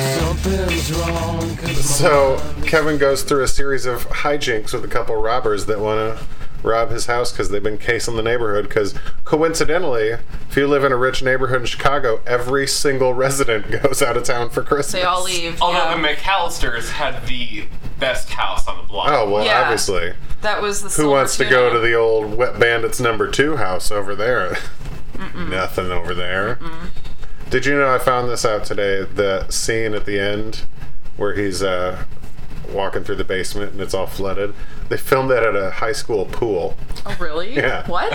Something's 0.00 0.92
wrong. 0.92 1.56
'cause 1.56 1.84
So 1.84 2.40
Kevin 2.66 2.98
goes 2.98 3.22
through 3.22 3.42
a 3.42 3.48
series 3.48 3.86
of 3.86 4.06
hijinks 4.08 4.72
with 4.72 4.84
a 4.84 4.88
couple 4.88 5.16
robbers 5.16 5.66
that 5.66 5.80
want 5.80 6.18
to 6.18 6.24
rob 6.62 6.90
his 6.90 7.06
house 7.06 7.32
because 7.32 7.48
they've 7.50 7.62
been 7.62 7.78
casing 7.78 8.16
the 8.16 8.22
neighborhood. 8.22 8.68
Because 8.68 8.94
coincidentally, 9.24 10.10
if 10.48 10.56
you 10.56 10.66
live 10.66 10.84
in 10.84 10.92
a 10.92 10.96
rich 10.96 11.22
neighborhood 11.22 11.60
in 11.60 11.66
Chicago, 11.66 12.20
every 12.26 12.66
single 12.66 13.14
resident 13.14 13.70
goes 13.82 14.02
out 14.02 14.16
of 14.16 14.24
town 14.24 14.50
for 14.50 14.62
Christmas. 14.62 14.92
they 14.92 15.02
all 15.02 15.22
leave. 15.24 15.60
Although 15.62 15.78
yeah. 15.78 15.96
the 16.00 16.08
McAllisters 16.08 16.90
had 16.90 17.26
the 17.26 17.64
best 17.98 18.30
house 18.30 18.66
on 18.68 18.78
the 18.78 18.84
block. 18.88 19.08
Oh 19.10 19.30
well, 19.30 19.44
Yeah. 19.44 19.62
obviously. 19.62 20.14
that 20.42 20.60
was 20.62 20.80
the 20.82 20.88
Who 20.88 20.94
silver 20.94 21.10
wants 21.10 21.36
to 21.36 21.44
go 21.48 21.72
to 21.72 21.78
the 21.78 21.94
old 21.94 22.34
Wet 22.36 22.58
Bandits 22.58 23.00
number 23.00 23.30
two 23.30 23.56
house 23.56 23.90
over 23.90 24.14
there? 24.14 24.56
Nothing 25.36 25.90
over 25.90 26.14
there. 26.14 26.58
Did 27.50 27.66
you 27.66 27.74
know 27.74 27.92
I 27.94 27.98
found 27.98 28.30
this 28.30 28.44
out 28.44 28.64
today? 28.64 29.04
The 29.04 29.48
scene 29.50 29.92
at 29.92 30.06
the 30.06 30.18
end 30.18 30.64
where 31.16 31.34
he's 31.34 31.62
uh, 31.62 32.04
walking 32.72 33.04
through 33.04 33.16
the 33.16 33.24
basement 33.24 33.72
and 33.72 33.80
it's 33.80 33.94
all 33.94 34.06
flooded. 34.06 34.54
They 34.88 34.96
filmed 34.96 35.30
that 35.30 35.42
at 35.42 35.54
a 35.56 35.70
high 35.70 35.92
school 35.92 36.24
pool 36.26 36.76
Oh, 37.06 37.16
really? 37.20 37.54
Yeah. 37.56 37.86
What? 37.88 38.12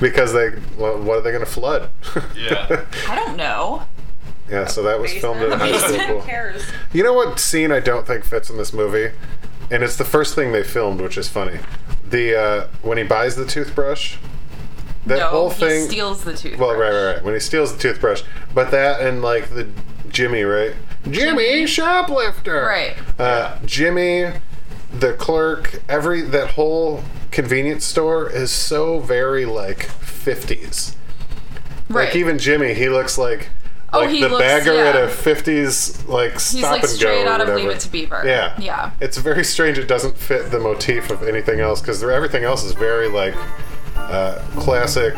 because 0.00 0.32
they. 0.32 0.50
Well, 0.78 1.00
what 1.02 1.18
are 1.18 1.20
they 1.22 1.30
going 1.32 1.44
to 1.44 1.50
flood? 1.50 1.90
Yeah. 2.36 2.84
I 3.08 3.14
don't 3.16 3.36
know. 3.36 3.84
yeah, 4.50 4.66
so 4.66 4.82
that 4.84 4.98
was 5.00 5.12
filmed 5.12 5.40
at 5.42 5.52
a 5.52 5.56
high 5.58 5.76
school 5.78 5.98
Who 5.98 6.12
pool. 6.14 6.22
cares? 6.22 6.62
You 6.92 7.02
know 7.04 7.12
what 7.12 7.38
scene 7.38 7.70
I 7.72 7.80
don't 7.80 8.06
think 8.06 8.24
fits 8.24 8.50
in 8.50 8.56
this 8.56 8.72
movie? 8.72 9.14
And 9.70 9.82
it's 9.82 9.96
the 9.96 10.04
first 10.04 10.34
thing 10.34 10.52
they 10.52 10.62
filmed, 10.62 11.00
which 11.00 11.16
is 11.16 11.28
funny. 11.28 11.58
the 12.08 12.36
uh, 12.38 12.66
when 12.82 12.98
he 12.98 13.04
buys 13.04 13.36
the 13.36 13.46
toothbrush. 13.46 14.16
That 15.06 15.18
no, 15.18 15.28
whole 15.28 15.50
he 15.50 15.60
thing. 15.66 15.88
steals 15.88 16.22
the 16.22 16.32
toothbrush. 16.36 16.60
well, 16.60 16.78
right, 16.78 16.92
right, 16.92 17.14
right. 17.16 17.24
When 17.24 17.34
he 17.34 17.40
steals 17.40 17.72
the 17.72 17.78
toothbrush, 17.80 18.22
but 18.54 18.70
that 18.70 19.00
and 19.00 19.20
like 19.20 19.50
the 19.50 19.68
Jimmy, 20.10 20.42
right? 20.44 20.74
Jimmy 21.10 21.66
shoplifter. 21.66 22.62
Right. 22.64 22.94
Uh, 23.18 23.58
Jimmy, 23.64 24.32
the 24.92 25.14
clerk, 25.14 25.82
every 25.88 26.20
that 26.22 26.50
whole 26.52 27.02
convenience 27.30 27.84
store 27.84 28.28
is 28.30 28.50
so 28.50 28.98
very 29.00 29.44
like 29.44 29.84
fifties. 29.84 30.96
Right. 31.88 32.06
Like 32.06 32.16
even 32.16 32.38
Jimmy, 32.38 32.74
he 32.74 32.88
looks 32.88 33.18
like 33.18 33.48
Oh, 33.94 34.00
like 34.00 34.10
he 34.10 34.22
the 34.22 34.28
looks- 34.30 34.42
bagger 34.42 34.74
yeah. 34.74 34.84
at 34.90 34.96
a 34.96 35.06
'50s 35.08 36.08
like 36.08 36.40
stop 36.40 36.54
He's 36.54 36.62
like 36.62 36.82
and 36.82 36.90
straight 36.90 37.26
out 37.26 37.40
of. 37.42 37.54
Leave 37.54 37.68
It 37.68 37.80
to 37.80 37.90
Beaver. 37.90 38.22
Yeah, 38.24 38.54
Yeah. 38.58 38.92
It's 39.00 39.18
very 39.18 39.44
strange. 39.44 39.76
It 39.78 39.86
doesn't 39.86 40.16
fit 40.16 40.50
the 40.50 40.58
motif 40.58 41.10
of 41.10 41.22
anything 41.22 41.60
else 41.60 41.80
because 41.82 42.02
everything 42.02 42.44
else 42.44 42.64
is 42.64 42.72
very 42.72 43.08
like 43.08 43.34
uh, 43.96 44.38
classic. 44.56 45.14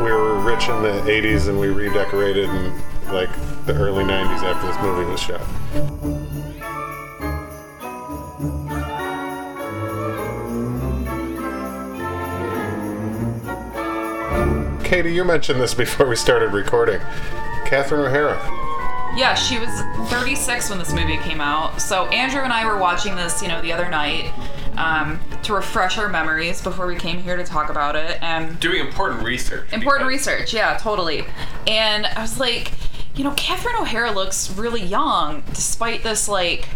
We 0.00 0.10
were 0.12 0.34
rich 0.40 0.68
in 0.68 0.82
the 0.82 1.00
'80s 1.10 1.48
and 1.48 1.58
we 1.58 1.68
redecorated 1.68 2.50
in 2.50 2.72
like 3.12 3.30
the 3.66 3.74
early 3.74 4.04
'90s 4.04 4.42
after 4.42 4.66
this 4.66 4.76
movie 4.82 5.10
was 5.10 5.20
shot. 5.20 6.48
Katie, 14.84 15.12
you 15.12 15.22
mentioned 15.24 15.60
this 15.60 15.74
before 15.74 16.06
we 16.08 16.16
started 16.16 16.52
recording. 16.54 16.98
Catherine 17.66 18.06
O'Hara. 18.06 18.36
Yeah, 19.16 19.34
she 19.34 19.58
was 19.58 19.68
36 20.10 20.70
when 20.70 20.78
this 20.78 20.92
movie 20.94 21.18
came 21.18 21.40
out. 21.42 21.80
So 21.80 22.06
Andrew 22.06 22.40
and 22.40 22.52
I 22.52 22.64
were 22.64 22.78
watching 22.78 23.14
this, 23.14 23.42
you 23.42 23.48
know, 23.48 23.60
the 23.60 23.70
other 23.72 23.90
night 23.90 24.32
um, 24.78 25.20
to 25.42 25.52
refresh 25.52 25.98
our 25.98 26.08
memories 26.08 26.62
before 26.62 26.86
we 26.86 26.96
came 26.96 27.18
here 27.18 27.36
to 27.36 27.44
talk 27.44 27.68
about 27.68 27.96
it. 27.96 28.22
And 28.22 28.58
Doing 28.60 28.80
important 28.86 29.22
research. 29.22 29.70
important 29.72 30.08
because- 30.08 30.26
research, 30.26 30.54
yeah, 30.54 30.78
totally. 30.78 31.24
And 31.66 32.06
I 32.06 32.22
was 32.22 32.40
like, 32.40 32.72
you 33.18 33.24
know, 33.24 33.32
Catherine 33.32 33.74
O'Hara 33.80 34.12
looks 34.12 34.50
really 34.52 34.82
young 34.82 35.42
despite 35.52 36.04
this 36.04 36.28
like 36.28 36.68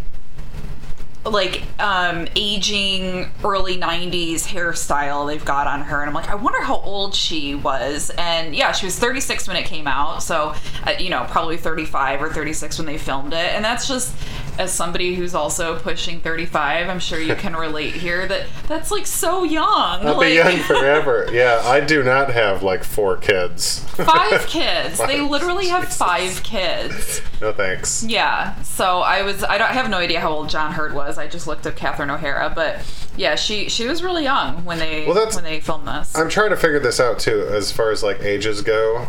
like 1.24 1.62
um 1.80 2.26
aging 2.34 3.30
early 3.44 3.76
90s 3.76 4.44
hairstyle 4.44 5.24
they've 5.24 5.44
got 5.44 5.68
on 5.68 5.82
her 5.82 6.00
and 6.00 6.08
i'm 6.08 6.14
like 6.14 6.28
i 6.28 6.34
wonder 6.34 6.60
how 6.60 6.80
old 6.80 7.14
she 7.14 7.54
was. 7.54 8.10
And 8.18 8.56
yeah 8.56 8.72
she 8.72 8.86
was 8.86 8.98
36 8.98 9.46
when 9.46 9.56
it 9.56 9.64
came 9.64 9.86
out 9.86 10.24
so 10.24 10.52
uh, 10.84 10.94
you 10.98 11.10
know 11.10 11.24
probably 11.30 11.56
35 11.56 12.22
or 12.22 12.32
36 12.32 12.76
when 12.76 12.86
they 12.86 12.98
filmed 12.98 13.34
it 13.34 13.54
and 13.54 13.64
that's 13.64 13.86
just 13.86 14.12
as 14.58 14.72
somebody 14.72 15.14
who's 15.14 15.34
also 15.34 15.78
pushing 15.78 16.20
35 16.20 16.88
i'm 16.88 16.98
sure 16.98 17.18
you 17.18 17.34
can 17.34 17.54
relate 17.56 17.94
here 17.94 18.26
that 18.26 18.46
that's 18.68 18.90
like 18.90 19.06
so 19.06 19.44
young 19.44 19.64
I'll 20.06 20.16
like, 20.16 20.28
be 20.28 20.34
young 20.34 20.58
forever. 20.66 21.28
Yeah, 21.32 21.62
I 21.64 21.80
do 21.80 22.02
not 22.02 22.30
have 22.32 22.62
like 22.62 22.84
four 22.84 23.16
kids. 23.16 23.80
five 23.94 24.46
kids 24.46 24.98
they 24.98 25.20
literally 25.20 25.68
have 25.68 25.84
Jesus. 25.84 25.96
five 25.98 26.42
kids 26.42 27.20
No 27.40 27.52
thanks. 27.52 28.04
Yeah. 28.04 28.60
So 28.62 29.00
I 29.00 29.22
was 29.22 29.42
I 29.44 29.58
don't 29.58 29.68
I 29.70 29.72
have 29.74 29.90
no 29.90 29.98
idea 29.98 30.20
how 30.20 30.30
old 30.30 30.48
John 30.48 30.72
Heard 30.72 30.94
was. 30.94 31.18
I 31.18 31.26
just 31.26 31.46
looked 31.46 31.66
up 31.66 31.76
Catherine 31.76 32.10
O'Hara, 32.10 32.52
but 32.54 32.80
yeah, 33.16 33.34
she 33.34 33.68
she 33.68 33.86
was 33.86 34.02
really 34.02 34.22
young 34.24 34.64
when 34.64 34.78
they 34.78 35.06
Well, 35.06 35.28
when 35.34 35.44
they 35.44 35.60
filmed 35.60 35.86
this. 35.88 36.14
I'm 36.16 36.28
trying 36.28 36.50
to 36.50 36.56
figure 36.56 36.78
this 36.78 37.00
out 37.00 37.18
too, 37.18 37.46
as 37.50 37.72
far 37.72 37.90
as 37.90 38.02
like 38.02 38.20
ages 38.20 38.62
go. 38.62 39.08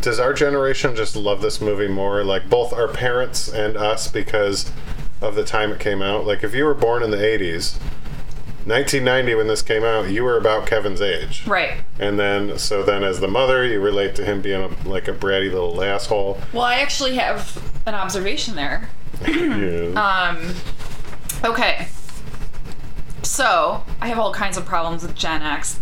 Does 0.00 0.20
our 0.20 0.32
generation 0.32 0.94
just 0.94 1.16
love 1.16 1.40
this 1.40 1.60
movie 1.60 1.88
more, 1.88 2.22
like 2.24 2.48
both 2.50 2.72
our 2.72 2.88
parents 2.88 3.48
and 3.48 3.76
us, 3.76 4.08
because 4.08 4.70
of 5.20 5.34
the 5.34 5.44
time 5.44 5.72
it 5.72 5.80
came 5.80 6.02
out? 6.02 6.26
Like, 6.26 6.44
if 6.44 6.54
you 6.54 6.64
were 6.64 6.74
born 6.74 7.02
in 7.02 7.10
the 7.10 7.16
80s, 7.16 7.78
1990 8.66 9.34
when 9.36 9.46
this 9.46 9.62
came 9.62 9.84
out, 9.84 10.08
you 10.10 10.24
were 10.24 10.36
about 10.36 10.66
Kevin's 10.66 11.00
age. 11.00 11.46
right. 11.46 11.78
And 12.00 12.18
then, 12.18 12.58
so 12.58 12.82
then 12.82 13.04
as 13.04 13.20
the 13.20 13.28
mother, 13.28 13.64
you 13.64 13.80
relate 13.80 14.14
to 14.16 14.24
him 14.24 14.42
being 14.42 14.60
a, 14.62 14.88
like 14.88 15.06
a 15.08 15.12
bratty 15.12 15.50
little 15.52 15.82
asshole. 15.82 16.40
Well, 16.52 16.62
I 16.64 16.74
actually 16.80 17.14
have 17.14 17.62
an 17.86 17.94
observation 17.94 18.54
there. 18.56 18.88
Yeah. 19.26 20.28
Um 20.34 20.54
okay. 21.44 21.88
So, 23.22 23.82
I 24.00 24.08
have 24.08 24.18
all 24.18 24.32
kinds 24.32 24.56
of 24.56 24.64
problems 24.66 25.02
with 25.02 25.14
Gen 25.16 25.42
X. 25.42 25.80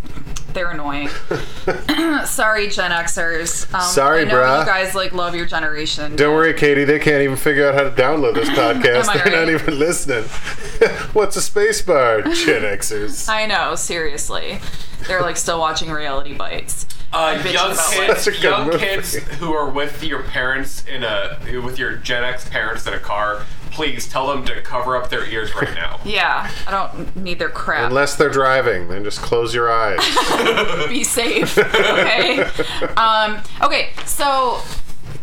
They're 0.54 0.70
annoying. 0.70 1.08
Sorry, 2.26 2.68
Gen 2.68 2.90
Xers. 2.90 3.72
Um, 3.74 3.80
Sorry, 3.82 4.22
I 4.22 4.24
know 4.24 4.34
bruh. 4.36 4.60
you 4.60 4.66
guys 4.66 4.94
like 4.94 5.12
love 5.12 5.34
your 5.34 5.46
generation. 5.46 6.16
Don't 6.16 6.34
worry, 6.34 6.54
Katie. 6.54 6.84
They 6.84 6.98
can't 6.98 7.22
even 7.22 7.36
figure 7.36 7.68
out 7.68 7.74
how 7.74 7.82
to 7.82 7.90
download 7.90 8.34
this 8.34 8.48
podcast. 8.50 9.12
They're 9.24 9.32
not 9.44 9.50
even 9.52 9.78
listening. 9.78 10.24
What's 11.12 11.36
a 11.36 11.42
space 11.42 11.82
bar, 11.82 12.22
Gen 12.22 12.62
Xers? 12.62 13.28
I 13.28 13.46
know, 13.46 13.74
seriously. 13.74 14.60
They're 15.06 15.20
like 15.22 15.36
still 15.36 15.58
watching 15.58 15.90
reality 15.90 16.34
bites. 16.34 16.86
Uh, 17.12 17.40
young 17.48 17.76
kids, 17.76 18.22
Such 18.22 18.26
a 18.26 18.30
good 18.32 18.42
young 18.42 18.66
movie. 18.66 18.78
kids 18.78 19.14
who 19.14 19.52
are 19.52 19.68
with 19.70 20.02
your 20.02 20.22
parents 20.24 20.84
in 20.86 21.04
a 21.04 21.38
with 21.62 21.78
your 21.78 21.96
Gen 21.96 22.24
X 22.24 22.48
parents 22.48 22.86
in 22.88 22.94
a 22.94 22.98
car, 22.98 23.44
please 23.74 24.08
tell 24.08 24.28
them 24.28 24.44
to 24.46 24.60
cover 24.62 24.96
up 24.96 25.10
their 25.10 25.26
ears 25.26 25.54
right 25.54 25.74
now. 25.74 26.00
Yeah, 26.04 26.50
I 26.66 26.70
don't 26.70 27.16
need 27.16 27.38
their 27.38 27.48
crap. 27.48 27.88
Unless 27.90 28.16
they're 28.16 28.30
driving, 28.30 28.88
then 28.88 29.02
just 29.04 29.20
close 29.20 29.54
your 29.54 29.70
eyes. 29.72 29.98
be 30.88 31.02
safe. 31.02 31.56
Okay. 31.58 32.42
um, 32.96 33.40
okay. 33.62 33.90
So. 34.06 34.60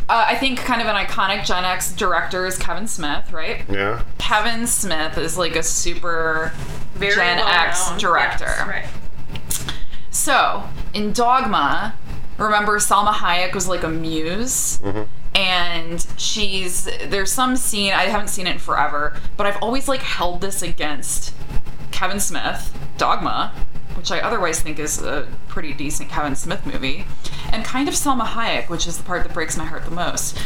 Uh, 0.09 0.25
I 0.27 0.35
think 0.35 0.59
kind 0.59 0.81
of 0.81 0.87
an 0.87 0.95
iconic 0.97 1.45
Gen 1.45 1.63
X 1.63 1.93
director 1.93 2.45
is 2.45 2.57
Kevin 2.57 2.85
Smith, 2.85 3.31
right? 3.31 3.63
yeah. 3.69 4.03
Kevin 4.17 4.67
Smith 4.67 5.17
is 5.17 5.37
like 5.37 5.55
a 5.55 5.63
super 5.63 6.51
Very 6.95 7.15
Gen 7.15 7.39
X 7.39 7.79
well-known. 7.79 7.99
director. 7.99 8.43
Yes, 8.45 8.67
right. 8.67 9.71
So, 10.09 10.63
in 10.93 11.13
Dogma, 11.13 11.95
remember 12.37 12.77
Salma 12.79 13.13
Hayek 13.13 13.53
was 13.53 13.69
like 13.69 13.83
a 13.83 13.89
muse? 13.89 14.81
And 15.41 16.05
she's 16.17 16.85
there's 16.85 17.31
some 17.31 17.55
scene 17.55 17.93
I 17.93 18.03
haven't 18.03 18.27
seen 18.27 18.45
it 18.47 18.51
in 18.53 18.59
forever, 18.59 19.17
but 19.37 19.47
I've 19.47 19.57
always 19.61 19.87
like 19.87 20.01
held 20.01 20.41
this 20.41 20.61
against 20.61 21.33
Kevin 21.91 22.19
Smith, 22.19 22.71
Dogma, 22.97 23.51
which 23.95 24.11
I 24.11 24.19
otherwise 24.19 24.61
think 24.61 24.77
is 24.79 25.01
a 25.01 25.27
pretty 25.47 25.73
decent 25.73 26.09
Kevin 26.09 26.35
Smith 26.35 26.65
movie, 26.65 27.05
and 27.51 27.65
kind 27.65 27.87
of 27.89 27.95
Salma 27.95 28.25
Hayek, 28.25 28.69
which 28.69 28.85
is 28.87 28.97
the 28.97 29.03
part 29.03 29.23
that 29.23 29.33
breaks 29.33 29.57
my 29.57 29.65
heart 29.65 29.83
the 29.85 29.91
most. 29.91 30.37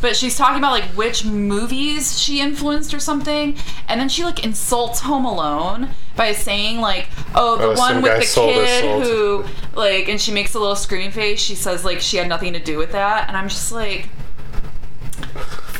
but 0.00 0.14
she's 0.16 0.36
talking 0.36 0.58
about 0.58 0.72
like 0.72 0.84
which 0.96 1.24
movies 1.24 2.20
she 2.20 2.40
influenced 2.40 2.92
or 2.94 3.00
something, 3.00 3.56
and 3.88 3.98
then 4.00 4.08
she 4.08 4.22
like 4.22 4.44
insults 4.44 5.00
Home 5.00 5.24
Alone 5.24 5.88
by 6.14 6.32
saying 6.32 6.80
like, 6.80 7.08
"Oh, 7.34 7.56
the 7.56 7.68
Oh, 7.72 7.78
one 7.78 8.02
with 8.02 8.20
the 8.34 8.40
kid 8.40 9.02
who 9.02 9.44
like," 9.74 10.08
and 10.08 10.20
she 10.20 10.30
makes 10.30 10.54
a 10.54 10.58
little 10.60 10.76
screaming 10.76 11.10
face. 11.10 11.40
She 11.40 11.54
says 11.54 11.84
like 11.86 12.00
she 12.00 12.18
had 12.18 12.28
nothing 12.28 12.52
to 12.52 12.60
do 12.60 12.76
with 12.76 12.92
that, 12.92 13.28
and 13.28 13.36
I'm 13.36 13.48
just 13.48 13.72
like. 13.72 14.08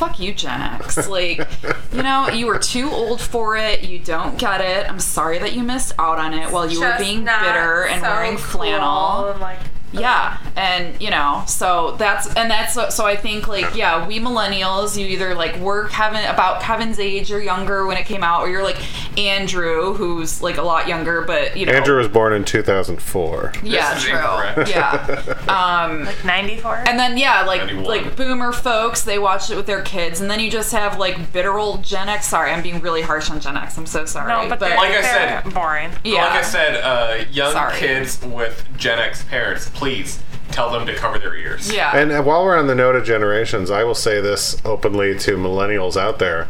Fuck 0.03 0.19
you, 0.19 0.33
Gen 0.33 0.59
X. 0.61 1.07
Like, 1.07 1.47
you 1.93 2.03
know, 2.03 2.27
you 2.27 2.45
were 2.47 2.59
too 2.59 2.89
old 2.89 3.21
for 3.21 3.55
it. 3.55 3.83
You 3.83 3.99
don't 3.99 4.37
get 4.37 4.59
it. 4.59 4.89
I'm 4.89 4.99
sorry 4.99 5.39
that 5.39 5.53
you 5.53 5.63
missed 5.63 5.93
out 5.97 6.19
on 6.19 6.33
it 6.33 6.51
while 6.51 6.69
you 6.69 6.81
were 6.81 6.95
being 6.97 7.23
bitter 7.23 7.85
and 7.85 8.01
so 8.01 8.09
wearing 8.09 8.35
cool 8.35 8.43
flannel. 8.43 9.29
and, 9.29 9.39
like, 9.39 9.59
Yeah, 9.93 10.37
and 10.55 10.99
you 11.01 11.09
know, 11.11 11.43
so 11.47 11.95
that's 11.97 12.27
and 12.35 12.49
that's 12.49 12.73
so 12.95 13.05
I 13.05 13.15
think 13.15 13.47
like 13.47 13.75
yeah, 13.75 14.07
we 14.07 14.19
millennials, 14.19 14.97
you 14.99 15.05
either 15.07 15.35
like 15.35 15.55
were 15.59 15.87
Kevin 15.89 16.25
about 16.25 16.61
Kevin's 16.61 16.99
age 16.99 17.31
or 17.31 17.41
younger 17.41 17.85
when 17.85 17.97
it 17.97 18.05
came 18.05 18.23
out, 18.23 18.41
or 18.41 18.49
you're 18.49 18.63
like 18.63 18.77
Andrew, 19.17 19.93
who's 19.93 20.41
like 20.41 20.57
a 20.57 20.61
lot 20.63 20.87
younger, 20.87 21.21
but 21.21 21.55
you 21.55 21.65
know, 21.65 21.73
Andrew 21.73 21.97
was 21.97 22.07
born 22.07 22.33
in 22.33 22.43
2004. 22.43 23.53
yeah, 23.63 23.93
This 23.93 24.03
is 24.03 24.09
true, 24.09 24.17
incorrect. 24.19 24.69
yeah, 24.69 25.23
like 26.05 26.25
94. 26.25 26.83
and 26.87 26.97
then 26.99 27.17
yeah, 27.17 27.43
like 27.43 27.61
91. 27.61 27.83
like 27.85 28.15
boomer 28.15 28.51
folks, 28.51 29.03
they 29.03 29.19
watched 29.19 29.49
it 29.51 29.55
with 29.55 29.65
their 29.67 29.81
kids, 29.83 30.21
and 30.21 30.29
then 30.29 30.39
you 30.39 30.49
just 30.49 30.71
have 30.71 30.97
like 30.97 31.31
bitter 31.31 31.57
old 31.57 31.83
Gen 31.83 32.09
X. 32.09 32.27
Sorry, 32.27 32.51
I'm 32.51 32.63
being 32.63 32.81
really 32.81 33.01
harsh 33.01 33.29
on 33.29 33.39
Gen 33.39 33.57
X. 33.57 33.77
I'm 33.77 33.85
so 33.85 34.05
sorry, 34.05 34.27
no, 34.29 34.49
but, 34.49 34.59
they're, 34.59 34.75
Like 34.75 34.89
I 34.89 35.01
they're 35.01 35.41
said- 35.43 35.53
boring. 35.53 35.91
yeah, 36.03 36.25
Like 36.25 36.39
I 36.39 36.41
said, 36.41 36.75
uh, 36.83 37.23
young 37.31 37.51
Sorry. 37.53 37.77
kids 37.77 38.21
with 38.23 38.65
Gen 38.77 38.99
X 38.99 39.23
parents, 39.25 39.69
please 39.83 40.23
tell 40.51 40.71
them 40.71 40.85
to 40.85 40.95
cover 40.95 41.19
their 41.19 41.35
ears. 41.35 41.73
yeah, 41.73 41.97
And 41.97 42.25
while 42.25 42.45
we're 42.45 42.57
on 42.57 42.67
the 42.67 42.75
note 42.75 42.95
of 42.95 43.03
generations, 43.03 43.69
I 43.69 43.83
will 43.83 43.95
say 43.95 44.21
this 44.21 44.61
openly 44.63 45.17
to 45.19 45.35
millennials 45.35 45.97
out 45.97 46.19
there. 46.19 46.47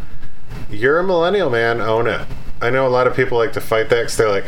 You're 0.69 1.00
a 1.00 1.04
millennial, 1.04 1.50
man. 1.50 1.82
Own 1.82 2.06
it. 2.06 2.28
I 2.62 2.69
know 2.69 2.86
a 2.86 2.89
lot 2.89 3.08
of 3.08 3.15
people 3.15 3.38
like 3.39 3.54
to 3.54 3.62
fight 3.62 3.89
that 3.89 4.02
because 4.02 4.17
they're 4.17 4.30
like, 4.30 4.46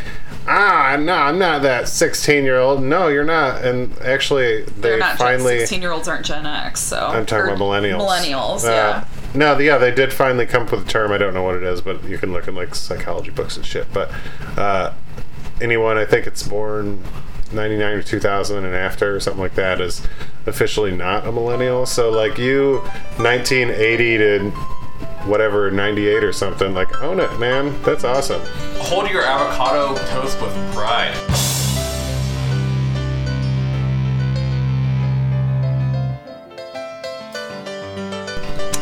ah, 0.48 0.98
no, 1.00 1.14
I'm 1.16 1.40
not 1.40 1.64
that 1.64 1.88
16 1.88 2.44
year 2.44 2.60
old. 2.60 2.84
No, 2.84 3.08
you're 3.08 3.26
not. 3.26 3.66
And 3.66 3.98
actually, 4.00 4.64
they 4.64 5.00
not 5.00 5.18
finally. 5.18 5.60
16 5.60 5.82
year 5.82 5.92
olds 5.92 6.08
aren't 6.08 6.26
Gen 6.26 6.46
X, 6.46 6.80
so 6.80 7.08
I'm 7.08 7.26
talking 7.26 7.52
about 7.52 7.58
millennials. 7.60 8.02
Millennials, 8.02 8.66
Uh, 8.66 8.72
yeah. 8.72 9.08
No, 9.34 9.58
yeah, 9.58 9.80
they 9.80 9.92
did 9.92 10.14
finally 10.14 10.46
come 10.46 10.64
up 10.64 10.72
with 10.72 10.86
a 10.86 10.90
term. 10.90 11.12
I 11.12 11.18
don't 11.18 11.34
know 11.34 11.44
what 11.44 11.56
it 11.56 11.64
is, 11.64 11.82
but 11.82 12.04
you 12.06 12.20
can 12.20 12.32
look 12.32 12.48
in 12.48 12.54
like 12.54 12.76
psychology 12.76 13.32
books 13.32 13.58
and 13.58 13.66
shit. 13.66 13.92
But 13.92 14.12
uh, 14.58 14.94
anyone, 15.60 15.98
I 15.98 16.06
think 16.06 16.28
it's 16.28 16.48
born 16.48 17.04
99 17.56 17.94
or 17.94 18.04
2000 18.04 18.66
and 18.66 18.76
after 18.76 19.16
or 19.16 19.20
something 19.20 19.42
like 19.42 19.56
that 19.56 19.82
is 19.82 20.06
officially 20.46 20.92
not 20.92 21.26
a 21.26 21.32
millennial. 21.32 21.86
So 21.86 22.12
like 22.12 22.38
you, 22.38 22.80
1980 23.18 24.18
to 24.18 24.52
whatever 25.26 25.72
98 25.72 26.24
or 26.24 26.34
something, 26.34 26.74
like 26.74 27.02
own 27.02 27.20
it, 27.20 27.40
man. 27.40 27.82
That's 27.84 28.04
awesome. 28.04 28.42
hold 28.78 29.10
your 29.10 29.24
avocado 29.24 29.96
toast 30.10 30.40
with 30.42 30.54
pride. 30.74 31.16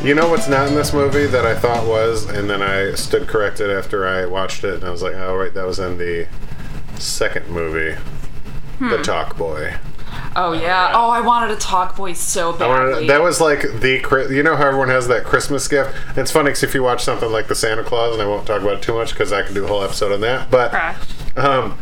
You 0.03 0.13
know 0.13 0.27
what's 0.29 0.49
not 0.49 0.67
in 0.67 0.75
this 0.75 0.91
movie 0.91 1.27
that 1.27 1.45
I 1.45 1.55
thought 1.55 1.87
was, 1.87 2.25
and 2.25 2.49
then 2.49 2.61
I 2.61 2.93
stood 2.93 3.25
corrected 3.25 3.69
after 3.69 4.05
I 4.05 4.25
watched 4.25 4.65
it, 4.65 4.73
and 4.73 4.83
I 4.83 4.89
was 4.89 5.01
like, 5.01 5.13
oh, 5.15 5.33
right, 5.33 5.53
that 5.53 5.65
was 5.65 5.79
in 5.79 5.97
the 5.97 6.27
second 6.99 7.47
movie, 7.47 7.97
The 8.79 9.01
Talk 9.01 9.37
Boy. 9.37 9.75
Oh 10.35 10.53
yeah. 10.53 10.91
Oh, 10.93 11.09
I 11.09 11.21
wanted 11.21 11.51
a 11.51 11.55
talk 11.55 11.95
boy 11.95 12.13
so 12.13 12.53
badly. 12.53 13.07
that 13.07 13.21
was 13.21 13.39
like 13.39 13.61
the 13.61 14.27
you 14.31 14.43
know 14.43 14.55
how 14.55 14.67
everyone 14.67 14.89
has 14.89 15.07
that 15.07 15.23
Christmas 15.23 15.67
gift. 15.67 15.95
It's 16.17 16.31
funny 16.31 16.49
because 16.49 16.63
if 16.63 16.73
you 16.73 16.83
watch 16.83 17.03
something 17.03 17.31
like 17.31 17.47
the 17.47 17.55
Santa 17.55 17.83
Claus, 17.83 18.13
and 18.13 18.21
I 18.21 18.25
won't 18.27 18.45
talk 18.45 18.61
about 18.61 18.75
it 18.75 18.81
too 18.81 18.93
much 18.93 19.11
because 19.11 19.31
I 19.31 19.43
could 19.43 19.55
do 19.55 19.65
a 19.65 19.67
whole 19.67 19.83
episode 19.83 20.11
on 20.11 20.21
that. 20.21 20.49
But 20.49 20.73
um, 21.37 21.77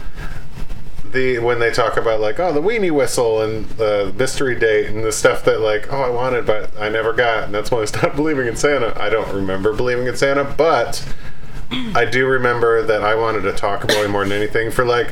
the 1.12 1.40
when 1.40 1.60
they 1.60 1.72
talk 1.72 1.98
about 1.98 2.20
like 2.20 2.40
oh 2.40 2.54
the 2.54 2.62
weenie 2.62 2.92
whistle 2.92 3.42
and 3.42 3.66
the 3.72 4.14
mystery 4.18 4.58
date 4.58 4.88
and 4.88 5.04
the 5.04 5.12
stuff 5.12 5.44
that 5.46 5.60
like 5.62 5.92
oh 5.92 6.02
I 6.02 6.10
wanted 6.10 6.46
but 6.46 6.78
I 6.80 6.90
never 6.90 7.14
got 7.14 7.46
and 7.46 7.54
that's 7.54 7.70
why 7.72 7.82
I 7.82 7.86
stopped 7.86 8.16
believing 8.18 8.48
in 8.48 8.56
Santa. 8.56 8.94
I 9.00 9.10
don't 9.10 9.34
remember 9.34 9.74
believing 9.74 10.08
in 10.08 10.16
Santa, 10.16 10.44
but 10.44 11.06
I 11.96 12.06
do 12.06 12.28
remember 12.28 12.84
that 12.84 13.02
I 13.04 13.16
wanted 13.16 13.46
a 13.46 13.54
talk 13.54 13.88
boy 13.88 14.08
more 14.08 14.24
than 14.24 14.34
anything 14.34 14.72
for 14.72 14.86
like 14.86 15.12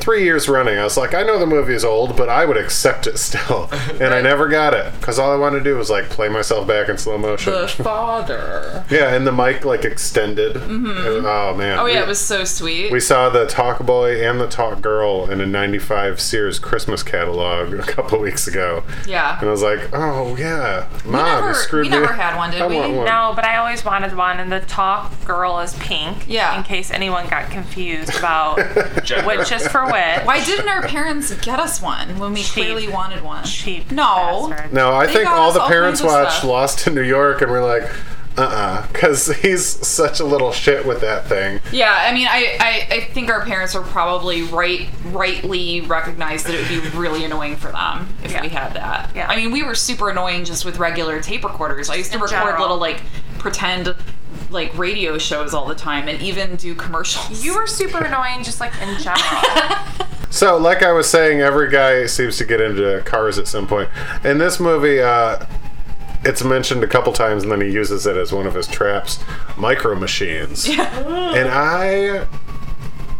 three 0.00 0.24
years 0.24 0.48
running. 0.48 0.78
I 0.78 0.84
was 0.84 0.96
like, 0.96 1.14
I 1.14 1.22
know 1.22 1.38
the 1.38 1.46
movie 1.46 1.74
is 1.74 1.84
old, 1.84 2.16
but 2.16 2.28
I 2.28 2.44
would 2.44 2.56
accept 2.56 3.06
it 3.06 3.18
still, 3.18 3.68
and 4.00 4.14
I 4.14 4.20
never 4.20 4.48
got 4.48 4.74
it 4.74 4.92
because 4.98 5.18
all 5.18 5.32
I 5.32 5.36
wanted 5.36 5.58
to 5.58 5.64
do 5.64 5.76
was 5.76 5.90
like 5.90 6.08
play 6.10 6.28
myself 6.28 6.66
back 6.66 6.88
in 6.88 6.98
slow 6.98 7.18
motion. 7.18 7.52
the 7.52 7.68
father. 7.68 8.84
yeah, 8.90 9.14
and 9.14 9.26
the 9.26 9.32
mic 9.32 9.64
like 9.64 9.84
extended. 9.84 10.54
Mm-hmm. 10.56 10.86
It 11.06 11.10
was- 11.10 11.24
oh 11.24 11.54
man. 11.56 11.78
Oh 11.78 11.86
yeah, 11.86 11.94
We- 11.98 12.02
it 12.02 12.06
was 12.08 12.20
so 12.20 12.44
sweet. 12.44 12.90
we 12.92 13.00
saw 13.00 13.28
the 13.28 13.46
Talk 13.46 13.84
Boy 13.84 14.26
and 14.26 14.40
the 14.40 14.48
Talk 14.48 14.80
Girl 14.80 15.30
in 15.30 15.40
a 15.40 15.46
95 15.46 16.20
Sears 16.20 16.58
Christmas 16.58 17.02
catalog 17.02 17.72
a 17.74 17.82
couple 17.82 18.18
weeks 18.18 18.46
ago. 18.46 18.82
yeah. 19.06 19.38
And 19.40 19.48
I 19.48 19.52
was 19.52 19.62
like, 19.62 19.80
oh, 19.92 20.36
yeah. 20.36 20.88
Mom, 21.04 21.24
never- 21.24 21.48
you 21.48 21.54
screwed 21.54 21.86
we 21.86 21.90
me. 21.92 22.00
never 22.00 22.12
had 22.12 22.36
one, 22.36 22.50
did 22.50 22.62
I 22.62 22.66
we? 22.66 22.76
want 22.76 22.94
one. 22.94 23.04
No, 23.06 23.32
but 23.34 23.44
I 23.44 23.56
always 23.56 23.84
wanted 23.84 24.16
one, 24.16 24.38
and 24.40 24.50
the 24.50 24.60
talk 24.60 25.12
girl 25.24 25.58
is 25.60 25.74
pink. 25.74 26.26
Yeah. 26.28 26.56
In 26.56 26.62
case 26.64 26.90
anyone 26.90 27.28
got 27.28 27.50
confused 27.50 28.16
about 28.16 28.56
Gender. 29.04 29.26
which 29.26 29.52
is 29.52 29.66
for 29.68 29.86
which. 29.90 30.26
Why 30.26 30.44
didn't 30.44 30.68
our 30.68 30.82
parents 30.82 31.32
get 31.36 31.58
us 31.60 31.80
one 31.82 32.18
when 32.18 32.32
we 32.32 32.42
Cheap. 32.42 32.52
clearly 32.52 32.88
wanted 32.88 33.22
one? 33.22 33.44
Cheap. 33.44 33.90
No. 33.90 34.48
bastards. 34.50 34.72
No, 34.72 34.92
I 34.92 35.06
They 35.06 35.12
think 35.14 35.28
all 35.28 35.52
the 35.52 35.60
all 35.62 35.68
parents 35.68 36.02
watched. 36.02 36.44
Lost 36.44 36.86
in 36.86 36.94
New 36.94 37.02
York 37.02 37.42
and 37.42 37.50
we're 37.50 37.64
like, 37.64 37.90
uh 38.38 38.42
uh 38.42 38.86
Because 38.92 39.26
he's 39.42 39.64
such 39.66 40.20
a 40.20 40.24
little 40.24 40.52
shit 40.52 40.86
with 40.86 41.00
that 41.00 41.26
thing. 41.26 41.60
Yeah, 41.72 41.92
I 41.98 42.14
mean, 42.14 42.28
I, 42.28 42.56
I, 42.60 42.94
I 42.96 43.00
think 43.12 43.28
our 43.28 43.44
parents 43.44 43.74
were 43.74 43.82
probably 43.82 44.42
right, 44.44 44.88
rightly 45.06 45.80
recognized 45.82 46.46
that 46.46 46.54
it 46.54 46.70
would 46.70 46.92
be 46.92 46.96
really 46.96 47.24
annoying 47.24 47.56
for 47.56 47.72
them 47.72 48.08
if 48.22 48.30
Yeah. 48.32 48.42
we 48.42 48.48
had 48.48 48.72
that. 48.74 49.10
Yeah. 49.16 49.26
I 49.28 49.36
mean, 49.36 49.50
we 49.50 49.62
were 49.64 49.74
super 49.74 50.10
annoying 50.10 50.44
just 50.44 50.64
with 50.64 50.78
regular 50.78 51.20
tape 51.20 51.42
recorders. 51.44 51.90
I 51.90 51.96
used 51.96 52.12
to 52.12 52.18
In 52.18 52.22
record 52.22 52.36
general. 52.36 52.60
little 52.60 52.78
like 52.78 53.02
pretend 53.38 53.94
like 54.50 54.76
radio 54.76 55.18
shows 55.18 55.54
all 55.54 55.66
the 55.66 55.74
time 55.74 56.08
and 56.08 56.20
even 56.22 56.56
do 56.56 56.74
commercials. 56.74 57.44
You 57.44 57.54
were 57.54 57.66
super 57.66 57.98
annoying, 58.04 58.42
just 58.42 58.60
like 58.60 58.72
in 58.80 58.98
general. 58.98 59.18
So, 60.32 60.56
like 60.56 60.84
I 60.84 60.92
was 60.92 61.10
saying, 61.10 61.40
every 61.40 61.68
guy 61.70 62.06
seems 62.06 62.38
to 62.38 62.44
get 62.44 62.60
into 62.60 63.02
cars 63.04 63.36
at 63.36 63.48
some 63.48 63.66
point. 63.66 63.88
In 64.22 64.38
this 64.38 64.60
movie, 64.60 65.00
uh, 65.00 65.44
it's 66.24 66.44
mentioned 66.44 66.84
a 66.84 66.86
couple 66.86 67.12
times, 67.12 67.42
and 67.42 67.50
then 67.50 67.60
he 67.60 67.68
uses 67.70 68.06
it 68.06 68.16
as 68.16 68.32
one 68.32 68.46
of 68.46 68.54
his 68.54 68.68
traps 68.68 69.18
micro 69.56 69.96
machines. 69.96 70.68
yeah. 70.68 71.34
And 71.34 71.48
I. 71.48 72.28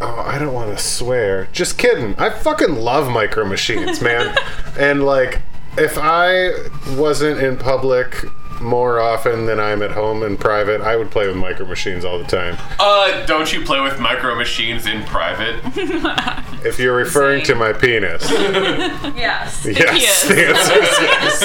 Oh, 0.00 0.22
I 0.24 0.38
don't 0.38 0.54
want 0.54 0.76
to 0.78 0.82
swear. 0.82 1.48
Just 1.52 1.76
kidding. 1.78 2.14
I 2.16 2.30
fucking 2.30 2.76
love 2.76 3.10
micro 3.10 3.44
machines, 3.44 4.00
man. 4.00 4.34
and, 4.78 5.04
like, 5.04 5.42
if 5.78 5.96
I 5.98 6.50
wasn't 6.96 7.40
in 7.40 7.56
public 7.56 8.24
more 8.60 9.00
often 9.00 9.46
than 9.46 9.58
I'm 9.58 9.80
at 9.82 9.92
home 9.92 10.22
in 10.22 10.36
private, 10.36 10.82
I 10.82 10.94
would 10.96 11.10
play 11.10 11.26
with 11.26 11.36
micro 11.36 11.64
machines 11.64 12.04
all 12.04 12.18
the 12.18 12.24
time. 12.26 12.58
Uh, 12.78 13.24
don't 13.24 13.50
you 13.52 13.64
play 13.64 13.80
with 13.80 13.98
micro 13.98 14.34
machines 14.34 14.86
in 14.86 15.02
private? 15.04 15.60
If 16.62 16.78
you're 16.78 16.94
referring 16.94 17.42
to 17.44 17.54
my 17.54 17.72
penis. 17.72 18.22
yes. 18.30 19.64
Yes, 19.64 19.64
Yes. 19.64 20.28
the 20.28 20.46
answer 20.46 20.74
is 20.74 20.98
yes. 21.00 21.40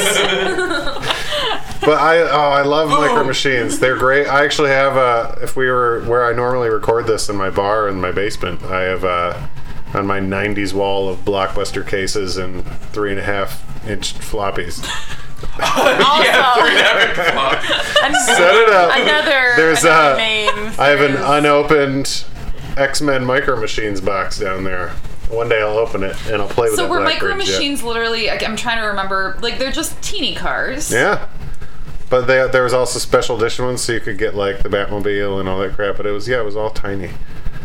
but 1.86 2.02
I 2.02 2.20
oh 2.20 2.50
I 2.50 2.64
love 2.64 2.90
micro 2.90 3.24
machines. 3.24 3.80
They're 3.80 3.96
great. 3.96 4.28
I 4.28 4.44
actually 4.44 4.72
have 4.72 4.98
a 4.98 5.38
if 5.42 5.56
we 5.56 5.68
were 5.68 6.02
where 6.04 6.26
I 6.26 6.34
normally 6.34 6.68
record 6.68 7.08
this 7.08 7.30
in 7.30 7.38
my 7.38 7.50
bar 7.50 7.88
in 7.88 8.02
my 8.02 8.12
basement, 8.12 8.62
I 8.64 8.82
have 8.82 9.06
uh 9.06 9.48
on 9.94 10.06
my 10.06 10.20
90s 10.20 10.74
wall 10.74 11.08
of 11.08 11.20
blockbuster 11.20 11.88
cases 11.88 12.36
and 12.36 12.66
three 12.92 13.12
and 13.12 13.20
a 13.20 13.24
half 13.24 13.64
inch 13.88 14.14
floppies. 14.16 14.84
yeah, 15.60 16.54
three 16.56 16.70
and 16.72 16.80
a 16.80 17.16
half 17.16 17.34
floppy. 17.34 17.68
Set 18.26 18.56
it 18.56 18.70
up. 18.70 18.96
Another, 18.98 19.54
There's 19.56 19.84
another 19.84 20.14
uh, 20.14 20.18
name. 20.18 20.50
I 20.80 20.88
have 20.88 21.02
an 21.02 21.14
is- 21.16 21.22
unopened 21.24 22.26
X 22.78 23.02
Men 23.02 23.26
Micro 23.26 23.60
Machines 23.60 24.02
box 24.02 24.40
down 24.40 24.64
there. 24.64 24.90
One 25.30 25.50
day 25.50 25.60
I'll 25.62 25.78
open 25.78 26.04
it 26.04 26.16
and 26.28 26.42
I'll 26.42 26.48
play 26.48 26.66
with 26.66 26.74
it. 26.74 26.78
so 26.78 26.84
that 26.84 26.90
were 26.90 27.00
micro 27.00 27.30
Blackbird 27.30 27.46
jet. 27.48 27.58
machines 27.58 27.84
literally? 27.84 28.28
like, 28.28 28.44
I'm 28.48 28.56
trying 28.56 28.80
to 28.80 28.88
remember. 28.88 29.38
Like 29.42 29.58
they're 29.58 29.72
just 29.72 30.00
teeny 30.02 30.36
cars. 30.36 30.92
Yeah. 30.92 31.28
But 32.10 32.28
they, 32.28 32.48
there 32.52 32.64
was 32.64 32.74
also 32.74 33.00
special 33.00 33.36
edition 33.36 33.66
ones, 33.66 33.82
so 33.82 33.92
you 33.94 34.00
could 34.00 34.20
get 34.20 34.36
like 34.36 34.62
the 34.62 34.70
Batmobile 34.70 35.40
and 35.40 35.50
all 35.50 35.58
that 35.60 35.74
crap. 35.74 35.98
But 35.98 36.06
it 36.06 36.12
was 36.12 36.28
yeah, 36.28 36.40
it 36.40 36.46
was 36.46 36.56
all 36.56 36.70
tiny. 36.70 37.10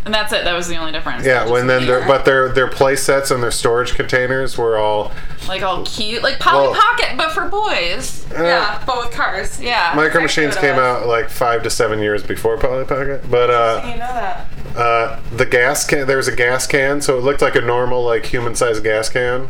And 0.04 0.14
that's 0.14 0.32
it. 0.32 0.44
That 0.44 0.54
was 0.56 0.66
the 0.66 0.76
only 0.76 0.92
difference. 0.92 1.26
Yeah, 1.26 1.48
when 1.48 1.66
then 1.66 1.86
their 1.86 1.98
weird. 1.98 2.08
but 2.08 2.24
their 2.24 2.48
their 2.48 2.66
play 2.68 2.96
sets 2.96 3.30
and 3.30 3.42
their 3.42 3.50
storage 3.50 3.94
containers 3.94 4.56
were 4.56 4.78
all 4.78 5.12
like 5.46 5.62
all 5.62 5.84
cute, 5.84 6.22
like 6.22 6.38
Polly 6.38 6.68
Well- 6.68 6.74
Pocket, 6.80 7.16
but 7.18 7.32
for 7.32 7.48
boys. 7.48 8.26
yeah, 8.32 8.82
but 8.86 8.96
with 9.04 9.12
cars. 9.14 9.60
Yeah. 9.60 9.92
Micro 9.94 10.22
Machines 10.22 10.56
came 10.56 10.76
was. 10.76 10.84
out 10.84 11.06
like 11.06 11.28
five 11.28 11.62
to 11.64 11.70
seven 11.70 11.98
years 12.00 12.22
before 12.22 12.56
Polly 12.56 12.84
Pocket. 12.84 13.30
But 13.30 13.50
uh, 13.50 13.82
You 13.84 13.90
know 13.92 13.98
that. 13.98 14.46
uh, 14.76 15.20
the 15.36 15.44
gas 15.46 15.86
can 15.86 16.06
there 16.06 16.16
was 16.16 16.28
a 16.28 16.34
gas 16.36 16.66
can, 16.66 17.00
so 17.02 17.18
it 17.18 17.22
looked 17.22 17.42
like 17.42 17.54
a 17.56 17.60
normal 17.60 18.02
like 18.02 18.24
human 18.26 18.54
sized 18.54 18.82
gas 18.82 19.08
can. 19.10 19.48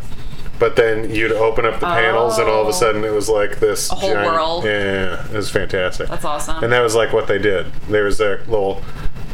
But 0.59 0.77
then 0.77 1.09
you'd 1.09 1.33
open 1.33 1.65
up 1.65 1.81
the 1.81 1.87
panels, 1.87 2.37
and 2.39 2.47
all 2.47 2.61
of 2.61 2.67
Oh. 2.67 2.71
a 2.71 2.73
sudden 2.75 3.03
it 3.03 3.13
was 3.15 3.31
like 3.31 3.61
this 3.61 3.91
A 3.91 3.95
whole 3.95 4.13
giant, 4.13 4.31
world. 4.31 4.65
Yeah, 4.65 5.25
it 5.27 5.33
was 5.33 5.49
fantastic. 5.49 6.09
That's 6.09 6.25
awesome. 6.25 6.63
And 6.63 6.71
that 6.73 6.81
was 6.81 6.95
like 6.95 7.15
what 7.15 7.29
they 7.29 7.39
did. 7.39 7.73
There 7.89 8.05
was 8.05 8.21
a 8.21 8.41
little 8.47 8.83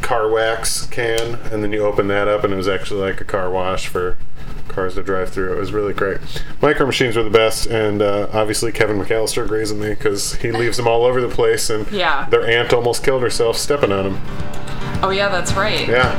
car 0.07 0.29
wax 0.29 0.85
can, 0.87 1.35
and 1.51 1.61
then 1.61 1.73
you 1.73 1.83
open 1.83 2.07
that 2.07 2.29
up, 2.29 2.45
and 2.45 2.53
it 2.53 2.55
was 2.55 2.69
actually 2.69 3.01
like 3.01 3.19
a 3.19 3.25
car 3.25 3.49
wash 3.51 3.87
for 3.87 4.17
cars 4.69 4.95
to 4.95 5.03
drive 5.03 5.29
through. 5.29 5.51
It 5.51 5.59
was 5.59 5.73
really 5.73 5.93
great. 5.93 6.19
Micro 6.61 6.85
machines 6.85 7.17
were 7.17 7.23
the 7.23 7.29
best, 7.29 7.65
and 7.65 8.01
uh, 8.01 8.29
obviously 8.31 8.71
Kevin 8.71 8.97
McAllister 8.97 9.43
agrees 9.43 9.73
with 9.73 9.81
me 9.81 9.89
because 9.89 10.35
he 10.35 10.51
leaves 10.53 10.77
them 10.77 10.87
all 10.87 11.03
over 11.03 11.19
the 11.19 11.27
place, 11.27 11.69
and 11.69 11.91
Yeah. 11.91 12.25
their 12.29 12.47
aunt 12.47 12.71
almost 12.71 13.03
killed 13.03 13.21
herself 13.21 13.57
stepping 13.57 13.91
on 13.91 14.03
them. 14.05 14.21
oh 15.03 15.09
yeah, 15.09 15.27
that's 15.27 15.53
right. 15.55 15.85
Yeah. 15.87 16.13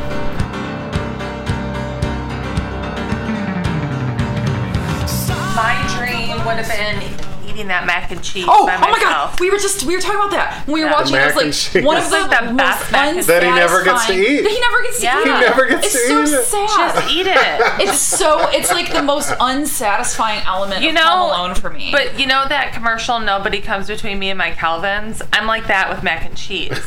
My 5.56 5.74
dream 5.96 6.36
would 6.46 6.56
have 6.62 6.68
been 6.68 7.07
eating 7.58 7.68
that 7.68 7.84
mac 7.86 8.10
and 8.12 8.22
cheese 8.22 8.44
Oh, 8.48 8.66
by 8.66 8.76
oh 8.76 8.80
my 8.80 8.90
myself. 8.92 9.32
god! 9.32 9.40
We 9.40 9.50
were 9.50 9.58
just 9.58 9.82
we 9.84 9.94
were 9.96 10.00
talking 10.00 10.20
about 10.20 10.30
that 10.30 10.66
when 10.66 10.74
we 10.74 10.80
were 10.84 10.90
Yeah. 10.90 10.92
watching. 10.92 11.12
Mac 11.16 11.30
it 11.30 11.34
was 11.34 11.44
and 11.44 11.52
cheese. 11.54 11.74
like 11.74 11.84
one 11.84 11.96
of 11.96 12.02
This 12.04 12.10
the, 12.12 12.18
is 12.18 12.28
the 12.38 12.44
most 12.46 12.56
best 12.56 12.92
mac 12.92 13.08
and- 13.16 13.22
That 13.24 13.42
he 13.42 13.50
never 13.50 13.84
gets 13.84 14.06
to 14.06 14.12
eat. 14.14 14.42
That 14.42 14.50
he 14.50 14.60
never 14.60 14.82
gets 14.82 14.98
to 14.98 15.04
Yeah. 15.04 15.18
eat. 15.18 15.24
He 15.24 15.30
never 15.40 15.66
gets 15.66 15.86
it's 15.86 15.94
to 15.94 16.08
so 16.08 16.22
eat 16.22 16.38
it. 16.38 16.44
sad. 16.44 16.94
Just 16.94 17.10
eat 17.10 17.26
it. 17.26 17.88
It's 17.88 17.98
so 17.98 18.48
it's 18.50 18.70
like 18.70 18.92
the 18.92 19.02
most 19.02 19.32
unsatisfying 19.40 20.42
element 20.46 20.82
You 20.82 20.90
of 20.90 20.94
know, 20.94 21.02
Home 21.02 21.30
Alone 21.30 21.54
for 21.54 21.70
me. 21.70 21.90
But 21.92 22.18
you 22.18 22.26
know 22.26 22.44
that 22.48 22.72
commercial, 22.72 23.18
nobody 23.20 23.60
comes 23.60 23.86
between 23.88 24.18
me 24.18 24.30
and 24.30 24.38
my 24.38 24.50
Calvins? 24.52 25.22
I'm 25.32 25.46
like 25.46 25.66
that 25.66 25.88
with 25.90 26.02
mac 26.02 26.24
and 26.24 26.36
cheese. 26.36 26.70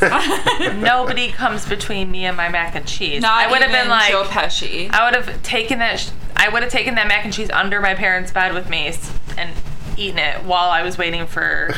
nobody 0.76 1.30
comes 1.30 1.66
between 1.66 2.10
me 2.10 2.24
and 2.24 2.36
my 2.36 2.48
mac 2.48 2.74
and 2.74 2.86
cheese. 2.86 3.22
not 3.22 3.32
I 3.46 3.50
would 3.50 3.62
have 3.62 3.72
been 3.72 3.88
like, 3.88 4.10
Joe 4.10 4.24
Pesci. 4.24 4.90
I 4.90 5.04
would 5.04 5.14
have 5.14 5.42
taken 5.42 5.78
that, 5.80 6.00
sh- 6.00 6.10
I 6.36 6.48
would 6.48 6.62
have 6.62 6.72
taken 6.72 6.94
that 6.96 7.06
mac 7.08 7.24
and 7.24 7.32
cheese 7.32 7.50
under 7.50 7.80
my 7.80 7.94
parents' 7.94 8.32
bed 8.32 8.54
with 8.54 8.68
me 8.68 8.92
and 9.36 9.50
eaten 9.98 10.18
it 10.18 10.42
while 10.44 10.70
I 10.70 10.82
was 10.82 10.96
waiting 10.98 11.26
for 11.26 11.74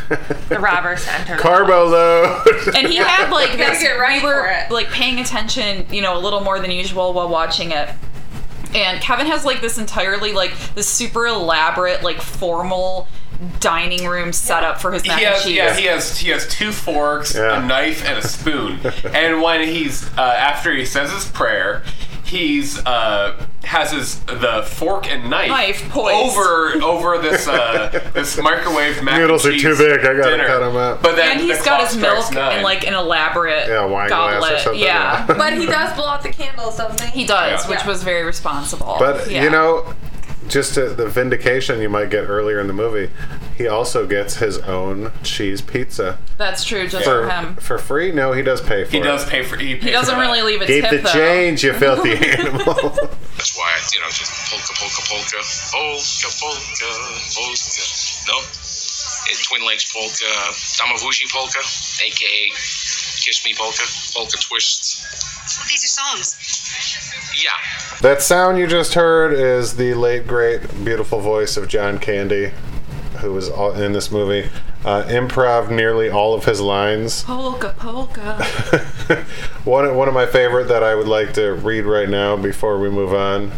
the 0.48 0.58
robbers 0.60 1.04
to 1.04 1.12
enter. 1.12 1.36
Carbo 1.36 1.86
load. 1.86 2.42
and 2.74 2.86
he 2.88 2.96
had 2.96 3.30
like 3.30 3.52
this. 3.58 3.80
get 3.82 3.98
ready 3.98 4.20
we 4.24 4.26
were 4.32 4.52
like 4.70 4.88
paying 4.90 5.20
attention, 5.20 5.86
you 5.92 6.02
know, 6.02 6.16
a 6.16 6.20
little 6.20 6.40
more 6.40 6.58
than 6.60 6.70
usual 6.70 7.12
while 7.12 7.28
watching 7.28 7.70
it. 7.72 7.88
And 8.74 9.00
Kevin 9.00 9.26
has 9.26 9.44
like 9.44 9.60
this 9.60 9.78
entirely 9.78 10.32
like 10.32 10.52
this 10.74 10.88
super 10.88 11.26
elaborate 11.26 12.02
like 12.02 12.20
formal 12.20 13.06
dining 13.60 14.06
room 14.06 14.32
setup 14.32 14.80
for 14.80 14.92
his 14.92 15.06
mac 15.06 15.18
He 15.18 15.24
and 15.26 15.34
has, 15.34 15.44
cheese. 15.44 15.56
yeah, 15.56 15.74
he 15.76 15.86
has 15.86 16.18
he 16.18 16.28
has 16.30 16.46
two 16.48 16.72
forks, 16.72 17.34
Yeah. 17.34 17.62
a 17.62 17.66
knife, 17.66 18.04
and 18.04 18.18
a 18.18 18.26
spoon. 18.26 18.78
and 19.12 19.42
when 19.42 19.66
he's 19.66 20.06
uh, 20.16 20.20
after 20.22 20.72
he 20.72 20.84
says 20.86 21.12
his 21.12 21.26
prayer, 21.26 21.82
he's 22.24 22.78
uh, 22.86 23.46
has 23.64 23.92
his 23.92 24.20
the 24.24 24.62
fork 24.66 25.08
and 25.10 25.28
knife, 25.30 25.48
Knife 25.48 25.88
poised. 25.90 26.36
over 26.36 26.82
over 26.82 27.18
this 27.18 27.46
uh, 27.46 28.10
this 28.14 28.36
microwave 28.38 29.02
mac 29.02 29.18
Noodles 29.20 29.46
are 29.46 29.50
and 29.52 29.60
too 29.60 29.76
big, 29.76 30.00
I 30.00 30.02
gotta 30.16 30.22
dinner. 30.30 30.46
cut 30.46 30.62
'em 30.62 30.76
up. 30.76 31.02
But 31.02 31.16
then 31.16 31.32
and 31.32 31.40
he's 31.40 31.58
the 31.58 31.64
got 31.64 31.78
clock 31.78 31.90
his 31.90 31.98
strikes 31.98 32.30
milk 32.30 32.34
nine. 32.34 32.56
in 32.58 32.62
like 32.64 32.86
an 32.86 32.94
elaborate 32.94 33.68
Yeah, 33.68 33.84
wine 33.84 34.08
glass 34.08 34.34
or 34.36 34.40
goblet. 34.40 34.60
something, 34.60 34.80
yeah. 34.82 35.26
yeah. 35.28 35.34
But 35.36 35.52
he 35.54 35.66
does 35.66 35.94
blow 35.94 36.06
out 36.08 36.22
the 36.22 36.30
candles, 36.30 36.76
doesn't 36.76 37.00
he? 37.10 37.20
he 37.20 37.26
does, 37.26 37.64
Yeah. 37.64 37.70
which 37.70 37.80
Yeah. 37.80 37.86
was 37.88 38.02
very 38.02 38.24
responsible. 38.24 38.96
But 38.98 39.30
Yeah. 39.30 39.44
you 39.44 39.50
know, 39.50 39.84
just 40.48 40.74
to, 40.74 40.88
the 40.90 41.08
vindication 41.08 41.80
you 41.80 41.88
might 41.88 42.10
get 42.10 42.28
earlier 42.28 42.60
in 42.60 42.66
the 42.66 42.72
movie, 42.72 43.10
he 43.56 43.66
also 43.66 44.06
gets 44.06 44.36
his 44.36 44.58
own 44.58 45.12
cheese 45.22 45.60
pizza 45.62 46.18
that's 46.36 46.64
true, 46.64 46.88
just 46.88 47.04
for 47.04 47.24
for 47.24 47.30
him. 47.30 47.56
for 47.56 47.78
free. 47.78 48.10
No, 48.12 48.32
he 48.32 48.42
does 48.42 48.60
pay 48.60 48.84
for 48.84 48.90
he 48.90 48.98
it. 48.98 49.04
does 49.04 49.24
pay 49.24 49.42
for 49.44 49.56
he, 49.56 49.76
He 49.76 49.90
doesn't 49.90 50.18
really 50.18 50.42
leave 50.42 50.60
a 50.62 50.66
Keep 50.66 50.82
tip 50.84 50.90
the 50.90 50.96
though. 50.98 51.12
change, 51.12 51.62
you 51.62 51.72
filthy 51.72 52.10
animal. 52.38 52.74
That's 53.38 53.56
why, 53.56 53.70
you 53.94 54.00
know, 54.00 54.08
just 54.10 54.32
polka, 54.50 54.74
polka, 54.74 55.02
polka, 55.06 55.38
polka, 55.70 56.28
polka, 56.40 56.90
polka. 57.38 58.26
No? 58.26 58.38
It, 59.30 59.38
Twin 59.46 59.64
Lakes 59.66 59.92
polka, 59.92 60.26
Damavuji 60.76 61.30
polka, 61.32 61.58
aka 62.04 62.48
Kiss 63.24 63.42
Me 63.44 63.54
polka, 63.54 63.84
polka 64.12 64.36
twists. 64.42 65.00
These 65.68 65.84
are 65.84 65.94
songs. 66.16 66.34
Yeah. 67.42 67.50
that 68.00 68.22
sound 68.22 68.58
you 68.58 68.66
just 68.66 68.94
heard 68.94 69.32
is 69.32 69.76
the 69.76 69.94
late 69.94 70.26
great 70.26 70.84
beautiful 70.84 71.20
voice 71.20 71.56
of 71.56 71.68
John 71.68 71.98
Candy, 71.98 72.52
who 73.20 73.32
was 73.32 73.48
in 73.78 73.92
this 73.92 74.10
movie. 74.10 74.48
Uh, 74.84 75.02
improv 75.04 75.70
nearly 75.70 76.10
all 76.10 76.34
of 76.34 76.44
his 76.44 76.60
lines. 76.60 77.24
Polka, 77.24 77.74
polka. 77.78 78.44
one 79.64 79.94
one 79.96 80.08
of 80.08 80.14
my 80.14 80.26
favorite 80.26 80.68
that 80.68 80.82
I 80.82 80.94
would 80.94 81.08
like 81.08 81.32
to 81.34 81.54
read 81.54 81.86
right 81.86 82.08
now 82.08 82.36
before 82.36 82.78
we 82.78 82.90
move 82.90 83.14
on 83.14 83.52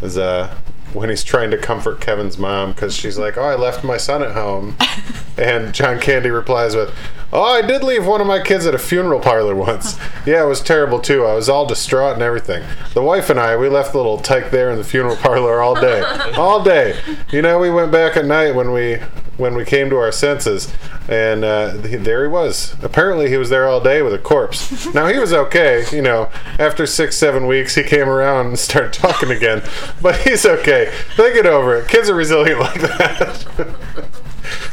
is 0.00 0.16
uh 0.16 0.54
when 0.96 1.10
he's 1.10 1.22
trying 1.22 1.50
to 1.50 1.58
comfort 1.58 2.00
Kevin's 2.00 2.38
mom 2.38 2.72
because 2.72 2.96
she's 2.96 3.18
like, 3.18 3.36
"Oh, 3.36 3.42
I 3.44 3.54
left 3.54 3.84
my 3.84 3.96
son 3.96 4.22
at 4.22 4.32
home," 4.32 4.76
and 5.38 5.74
John 5.74 6.00
Candy 6.00 6.30
replies 6.30 6.74
with, 6.74 6.92
"Oh, 7.32 7.42
I 7.42 7.62
did 7.62 7.82
leave 7.82 8.06
one 8.06 8.20
of 8.20 8.26
my 8.26 8.40
kids 8.40 8.66
at 8.66 8.74
a 8.74 8.78
funeral 8.78 9.20
parlor 9.20 9.54
once. 9.54 9.98
Yeah, 10.26 10.42
it 10.42 10.48
was 10.48 10.60
terrible 10.60 10.98
too. 10.98 11.24
I 11.24 11.34
was 11.34 11.48
all 11.48 11.66
distraught 11.66 12.14
and 12.14 12.22
everything. 12.22 12.64
The 12.94 13.02
wife 13.02 13.30
and 13.30 13.38
I, 13.38 13.56
we 13.56 13.68
left 13.68 13.92
the 13.92 13.98
little 13.98 14.18
Tyke 14.18 14.50
there 14.50 14.72
in 14.72 14.76
the 14.76 14.82
funeral 14.82 15.14
parlor 15.14 15.60
all 15.60 15.76
day, 15.80 16.00
all 16.36 16.64
day. 16.64 16.98
You 17.30 17.42
know, 17.42 17.60
we 17.60 17.70
went 17.70 17.92
back 17.92 18.16
at 18.16 18.24
night 18.24 18.56
when 18.56 18.72
we." 18.72 18.98
When 19.36 19.54
we 19.54 19.64
came 19.64 19.90
to 19.90 19.96
our 19.96 20.12
senses, 20.12 20.72
and 21.08 21.44
uh, 21.44 21.72
there 21.76 22.22
he 22.22 22.28
was. 22.28 22.74
Apparently, 22.82 23.28
he 23.28 23.36
was 23.36 23.50
there 23.50 23.68
all 23.68 23.80
day 23.80 24.00
with 24.02 24.14
a 24.14 24.18
corpse. 24.18 24.86
Now 24.94 25.08
he 25.08 25.18
was 25.18 25.32
okay, 25.32 25.84
you 25.92 26.00
know. 26.00 26.30
After 26.58 26.86
six, 26.86 27.16
seven 27.16 27.46
weeks, 27.46 27.74
he 27.74 27.82
came 27.82 28.08
around 28.08 28.46
and 28.46 28.58
started 28.58 28.92
talking 28.94 29.30
again. 29.30 29.62
But 30.02 30.16
he's 30.20 30.46
okay. 30.46 30.92
They 31.16 31.32
get 31.34 31.46
over 31.46 31.76
it. 31.76 31.88
Kids 31.88 32.08
are 32.08 32.14
resilient 32.14 32.60
like 32.66 32.80
that. 32.80 33.46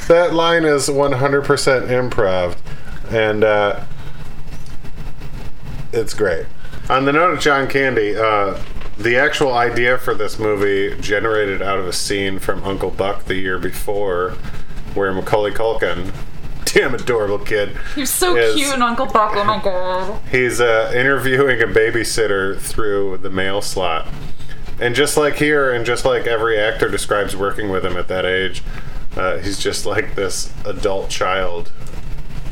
that 0.08 0.34
line 0.34 0.64
is 0.64 0.88
100% 0.88 1.44
improv, 1.88 2.58
and 3.10 3.44
uh, 3.44 3.84
it's 5.92 6.14
great. 6.14 6.46
On 6.90 7.06
the 7.06 7.14
note 7.14 7.34
of 7.34 7.40
John 7.40 7.68
Candy, 7.68 8.16
uh, 8.16 8.58
the 8.98 9.16
actual 9.18 9.54
idea 9.54 9.98
for 9.98 10.14
this 10.14 10.38
movie 10.38 11.00
generated 11.02 11.62
out 11.62 11.80
of 11.80 11.88
a 11.88 11.94
scene 11.94 12.40
from 12.40 12.64
Uncle 12.64 12.92
Buck 12.92 13.26
the 13.26 13.36
year 13.36 13.58
before, 13.58 14.32
where 14.94 15.12
Macaulay 15.14 15.52
Culkin, 15.52 16.14
damn 16.66 16.94
adorable 16.94 17.40
kid, 17.40 17.78
he's 17.96 18.10
so 18.10 18.36
is- 18.36 18.56
cute, 18.56 18.74
Uncle 18.80 19.06
Buck. 19.08 19.36
Oh 19.36 19.44
my 19.44 19.62
god. 19.62 20.22
He's 20.30 20.62
uh, 20.62 20.92
interviewing 20.96 21.62
a 21.62 21.66
babysitter 21.68 22.60
through 22.60 23.18
the 23.18 23.30
mail 23.30 23.62
slot. 23.62 24.08
And 24.80 24.96
just 24.96 25.18
like 25.18 25.36
here, 25.36 25.72
and 25.72 25.86
just 25.86 26.04
like 26.04 26.26
every 26.28 26.58
actor 26.60 26.90
describes 26.90 27.36
working 27.36 27.70
with 27.70 27.86
him 27.86 27.96
at 27.96 28.08
that 28.08 28.26
age, 28.26 28.64
uh, 29.16 29.38
he's 29.38 29.60
just 29.60 29.86
like 29.86 30.16
this 30.16 30.52
adult 30.66 31.10
child. 31.10 31.72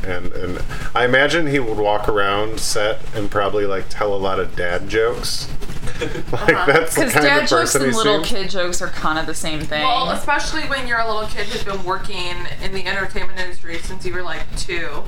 And, 0.03 0.31
and 0.33 0.63
I 0.95 1.05
imagine 1.05 1.47
he 1.47 1.59
would 1.59 1.77
walk 1.77 2.07
around 2.07 2.59
set 2.59 2.99
and 3.15 3.29
probably 3.29 3.65
like 3.65 3.85
tell 3.89 4.13
a 4.13 4.17
lot 4.17 4.39
of 4.39 4.55
dad 4.55 4.87
jokes. 4.89 5.47
like 6.31 6.33
uh-huh. 6.33 6.65
that's 6.71 6.95
Because 6.95 7.13
dad 7.13 7.43
of 7.43 7.49
jokes 7.49 7.75
and 7.75 7.85
little 7.93 8.23
seems. 8.23 8.27
kid 8.27 8.49
jokes 8.49 8.81
are 8.81 8.87
kind 8.89 9.17
of 9.19 9.25
the 9.25 9.33
same 9.33 9.59
thing. 9.61 9.81
Well, 9.83 10.11
especially 10.11 10.61
when 10.63 10.87
you're 10.87 10.99
a 10.99 11.07
little 11.11 11.27
kid 11.29 11.47
who's 11.47 11.63
been 11.63 11.83
working 11.83 12.35
in 12.63 12.71
the 12.73 12.85
entertainment 12.85 13.39
industry 13.39 13.77
since 13.79 14.05
you 14.05 14.13
were 14.13 14.21
like 14.21 14.43
two. 14.57 15.03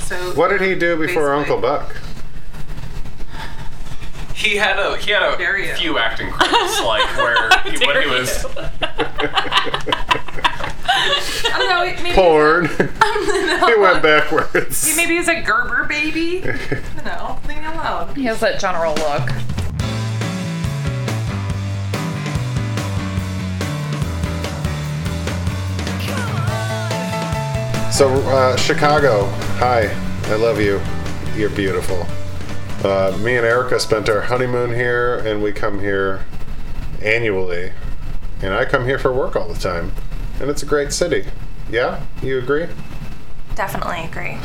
So 0.00 0.16
What 0.34 0.48
did 0.48 0.60
he 0.60 0.74
do 0.74 0.96
before 0.96 1.34
basically- 1.36 1.54
Uncle 1.54 1.60
Buck? 1.60 1.96
He 4.34 4.56
had 4.56 4.78
a 4.78 4.96
he 4.96 5.10
had 5.10 5.36
dare 5.36 5.58
you. 5.58 5.72
a 5.72 5.76
few 5.76 5.98
acting 5.98 6.30
credits 6.32 6.80
like 6.82 7.04
where 7.16 7.50
he, 7.64 7.84
when 7.86 8.02
he 8.02 8.08
was 8.08 8.44
I 11.40 11.54
don't 11.58 11.68
know. 11.68 12.02
Maybe 12.02 12.14
Porn. 12.14 12.66
he 12.66 13.80
went 13.80 14.02
backwards. 14.02 14.96
maybe 14.96 15.16
he's 15.16 15.28
a 15.28 15.40
Gerber 15.42 15.84
baby. 15.88 16.42
you 16.44 17.04
know, 17.04 17.38
leave 17.48 17.58
me 17.58 17.64
alone. 17.66 18.14
he 18.14 18.24
has 18.24 18.38
that 18.40 18.60
general 18.60 18.94
look. 18.94 19.28
So, 27.98 28.14
uh, 28.28 28.54
Chicago, 28.54 29.24
hi, 29.58 29.92
I 30.26 30.36
love 30.36 30.60
you. 30.60 30.80
You're 31.34 31.50
beautiful. 31.50 32.06
Uh, 32.88 33.18
me 33.18 33.36
and 33.36 33.44
Erica 33.44 33.80
spent 33.80 34.08
our 34.08 34.20
honeymoon 34.20 34.72
here, 34.72 35.16
and 35.18 35.42
we 35.42 35.50
come 35.50 35.80
here 35.80 36.24
annually. 37.02 37.72
And 38.40 38.54
I 38.54 38.66
come 38.66 38.84
here 38.84 39.00
for 39.00 39.12
work 39.12 39.34
all 39.34 39.52
the 39.52 39.58
time. 39.58 39.90
And 40.38 40.48
it's 40.48 40.62
a 40.62 40.66
great 40.66 40.92
city. 40.92 41.24
Yeah? 41.72 42.00
You 42.22 42.38
agree? 42.38 42.68
Definitely 43.56 44.04
agree. 44.04 44.38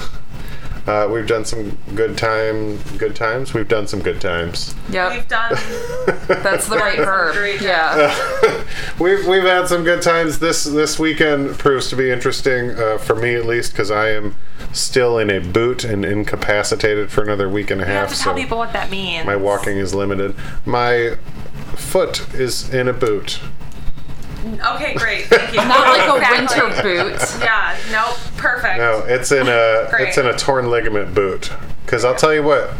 Uh, 0.86 1.08
we've 1.10 1.28
done 1.28 1.46
some 1.46 1.78
good 1.96 2.18
time, 2.18 2.78
good 2.98 3.16
times. 3.16 3.54
We've 3.54 3.68
done 3.68 3.88
some 3.88 4.02
good 4.02 4.20
times. 4.20 4.76
Yep. 4.90 5.12
We've 5.14 5.28
done. 5.30 5.52
That's 6.28 6.68
the 6.68 6.76
right 6.78 6.98
verb. 6.98 7.36
great 7.36 7.62
Yeah. 7.62 8.14
we've 9.00 9.26
we've 9.26 9.44
had 9.44 9.68
some 9.70 9.84
good 9.86 10.02
times. 10.02 10.40
This 10.40 10.66
this 10.66 11.00
weekend 11.00 11.58
proves 11.58 11.90
to 11.90 11.96
be 11.96 12.12
interesting 12.12 12.72
uh, 12.72 12.98
for 12.98 13.16
me 13.16 13.34
at 13.36 13.46
least 13.46 13.72
because 13.72 13.92
I 13.92 14.10
am 14.10 14.36
still 14.74 15.18
in 15.20 15.30
a 15.30 15.40
boot 15.40 15.84
and 15.86 16.04
incapacitated 16.04 17.12
for 17.12 17.24
another 17.24 17.48
week 17.48 17.72
and 17.72 17.80
a 17.80 17.86
You 17.86 17.92
half. 17.92 18.10
have 18.10 18.18
to 18.18 18.24
tell 18.24 18.36
people 18.36 18.58
what 18.58 18.74
that 18.74 18.90
means. 18.90 19.26
my 19.26 19.36
walking 19.38 19.78
is 19.78 19.94
limited. 19.96 20.36
My 20.66 21.16
foot 21.76 22.28
is 22.34 22.74
in 22.74 22.88
a 22.90 22.94
boot. 22.94 23.40
Okay, 24.46 24.94
great. 24.96 25.26
Thank 25.26 25.52
you. 25.54 25.58
Not 25.58 25.88
like 25.98 26.10
a 26.10 26.16
Exactly. 26.16 26.62
winter 26.62 26.82
boot. 27.20 27.40
Yeah. 27.42 27.78
Nope. 27.92 28.18
Perfect. 28.38 28.78
No, 28.78 29.00
it's 29.08 29.32
in 29.32 29.48
a 29.48 29.88
Great. 29.90 30.10
it's 30.10 30.18
in 30.18 30.26
a 30.26 30.34
torn 30.38 30.70
ligament 30.70 31.14
boot. 31.16 31.52
Because 31.86 32.04
I'll 32.06 32.16
tell 32.16 32.34
you 32.34 32.44
what, 32.44 32.74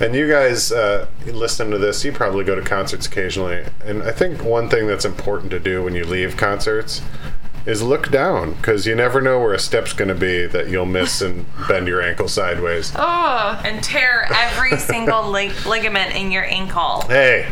and 0.00 0.14
you 0.14 0.28
guys 0.28 0.70
uh, 0.72 1.06
listening 1.26 1.70
to 1.72 1.78
this, 1.78 2.04
you 2.04 2.12
probably 2.12 2.44
go 2.44 2.54
to 2.54 2.62
concerts 2.62 3.06
occasionally, 3.06 3.64
and 3.84 4.02
I 4.02 4.12
think 4.12 4.42
one 4.42 4.68
thing 4.68 4.86
that's 4.86 5.04
important 5.04 5.50
to 5.52 5.58
do 5.60 5.82
when 5.82 5.94
you 5.94 6.04
leave 6.04 6.36
concerts 6.36 7.00
is 7.66 7.82
look 7.82 8.10
down 8.10 8.52
because 8.54 8.86
you 8.86 8.94
never 8.94 9.22
know 9.22 9.40
where 9.40 9.54
a 9.54 9.58
step's 9.58 9.94
going 9.94 10.08
to 10.08 10.14
be 10.14 10.44
that 10.46 10.68
you'll 10.68 10.84
miss 10.84 11.22
and 11.22 11.46
bend 11.68 11.88
your 11.88 12.02
ankle 12.02 12.28
sideways. 12.28 12.92
Oh. 12.94 13.60
and 13.64 13.82
tear 13.82 14.26
every 14.34 14.76
single 14.78 15.30
lig- 15.30 15.64
ligament 15.66 16.14
in 16.14 16.30
your 16.30 16.44
ankle, 16.44 17.00
Hey, 17.08 17.50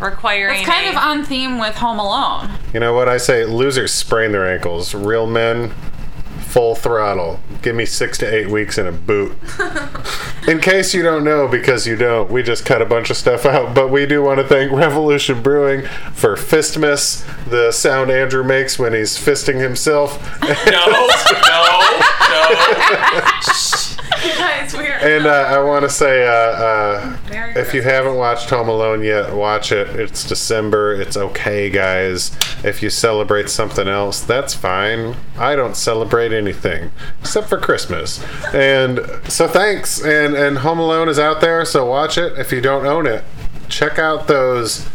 requiring 0.00 0.60
It's 0.60 0.68
kind 0.68 0.86
a- 0.86 0.90
of 0.90 0.96
on 0.96 1.24
theme 1.24 1.58
with 1.58 1.76
Home 1.76 1.98
Alone. 1.98 2.50
you 2.72 2.80
know 2.80 2.92
what 2.94 3.08
I 3.08 3.16
say? 3.18 3.44
Losers 3.44 3.92
sprain 3.92 4.32
their 4.32 4.46
ankles. 4.50 4.94
Real 4.94 5.26
men, 5.26 5.70
full 6.40 6.74
throttle. 6.74 7.40
Give 7.62 7.74
me 7.74 7.84
six 7.84 8.16
to 8.18 8.26
eight 8.34 8.48
weeks 8.48 8.78
in 8.78 8.86
a 8.86 8.92
boot. 8.92 9.36
in 10.48 10.60
case 10.60 10.94
you 10.94 11.02
don't 11.02 11.24
know, 11.24 11.48
because 11.48 11.86
you 11.86 11.96
don't, 11.96 12.30
we 12.30 12.42
just 12.42 12.64
cut 12.64 12.80
a 12.80 12.86
bunch 12.86 13.10
of 13.10 13.16
stuff 13.16 13.44
out. 13.44 13.74
But 13.74 13.88
we 13.88 14.06
do 14.06 14.22
want 14.22 14.38
to 14.40 14.46
thank 14.46 14.70
Revolution 14.72 15.42
Brewing 15.42 15.82
for 16.14 16.36
Fistmas, 16.36 17.24
the 17.50 17.72
sound 17.72 18.10
Andrew 18.10 18.44
makes 18.44 18.78
when 18.78 18.94
he's 18.94 19.18
fisting 19.18 19.60
himself. 19.60 20.22
no 20.42 20.48
no 20.86 21.06
no 21.06 21.10
Guys, 24.38 24.74
we're. 24.74 24.84
And 24.84 25.26
uh, 25.26 25.30
I 25.30 25.62
want 25.62 25.84
to 25.84 25.88
say, 25.88 26.26
uh, 26.26 26.30
uh, 26.30 27.16
if 27.56 27.72
you 27.72 27.82
haven't 27.82 28.16
watched 28.16 28.50
Home 28.50 28.68
Alone 28.68 29.02
yet, 29.02 29.32
watch 29.32 29.70
it. 29.70 29.88
It's 29.88 30.26
December. 30.26 30.94
It's 31.00 31.16
okay, 31.16 31.70
guys. 31.70 32.36
If 32.64 32.82
you 32.82 32.90
celebrate 32.90 33.48
something 33.48 33.86
else, 33.86 34.20
that's 34.20 34.54
fine. 34.54 35.14
I 35.36 35.54
don't 35.54 35.76
celebrate 35.76 36.32
anything 36.32 36.90
except 37.20 37.48
for 37.48 37.58
Christmas. 37.58 38.22
And 38.52 39.00
so 39.28 39.46
thanks. 39.46 40.02
And 40.04 40.34
and 40.34 40.58
Home 40.58 40.80
Alone 40.80 41.08
is 41.08 41.18
out 41.18 41.40
there, 41.40 41.64
so 41.64 41.86
watch 41.86 42.18
it. 42.18 42.36
If 42.38 42.50
you 42.50 42.60
don't 42.60 42.86
own 42.86 43.06
it, 43.06 43.24
check 43.68 43.98
out 43.98 44.26
those 44.26 44.88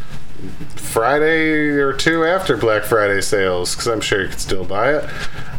Friday 0.75 1.69
or 1.79 1.93
two 1.93 2.25
after 2.25 2.57
Black 2.57 2.83
Friday 2.83 3.21
sales 3.21 3.73
because 3.73 3.87
I'm 3.87 4.01
sure 4.01 4.21
you 4.21 4.29
can 4.29 4.37
still 4.39 4.65
buy 4.65 4.95
it. 4.95 5.09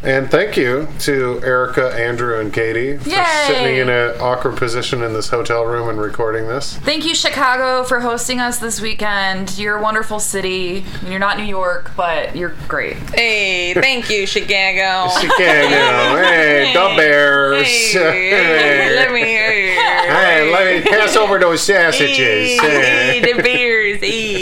And 0.04 0.30
thank 0.30 0.58
you 0.58 0.86
to 1.00 1.40
Erica, 1.42 1.94
Andrew, 1.94 2.38
and 2.38 2.52
Katie 2.52 2.98
for 2.98 3.08
Yay! 3.08 3.44
sitting 3.46 3.76
in 3.78 3.88
an 3.88 4.20
awkward 4.20 4.58
position 4.58 5.02
in 5.02 5.14
this 5.14 5.30
hotel 5.30 5.64
room 5.64 5.88
and 5.88 5.98
recording 5.98 6.46
this. 6.46 6.76
Thank 6.76 7.06
you, 7.06 7.14
Chicago, 7.14 7.84
for 7.84 8.00
hosting 8.00 8.38
us 8.38 8.58
this 8.58 8.82
weekend. 8.82 9.56
You're 9.58 9.78
a 9.78 9.82
wonderful 9.82 10.20
city. 10.20 10.84
You're 11.06 11.18
not 11.18 11.38
New 11.38 11.44
York, 11.44 11.90
but 11.96 12.36
you're 12.36 12.54
great. 12.68 12.96
Hey, 13.14 13.72
thank 13.72 14.10
you, 14.10 14.26
Chicago. 14.26 15.08
Chicago, 15.18 16.22
hey, 16.22 16.72
the 16.74 16.94
Bears. 16.96 17.66
Hey, 17.94 18.94
let 18.94 19.10
me 19.10 19.20
hear. 19.24 19.52
you. 19.52 19.80
Hey, 19.80 20.52
let 20.52 20.84
me 20.84 20.90
pass 20.90 21.16
over 21.16 21.38
those 21.38 21.62
sausages. 21.62 22.60
Hey, 22.60 23.20
the 23.20 23.42
beers. 23.42 24.00
Hey. 24.00 24.33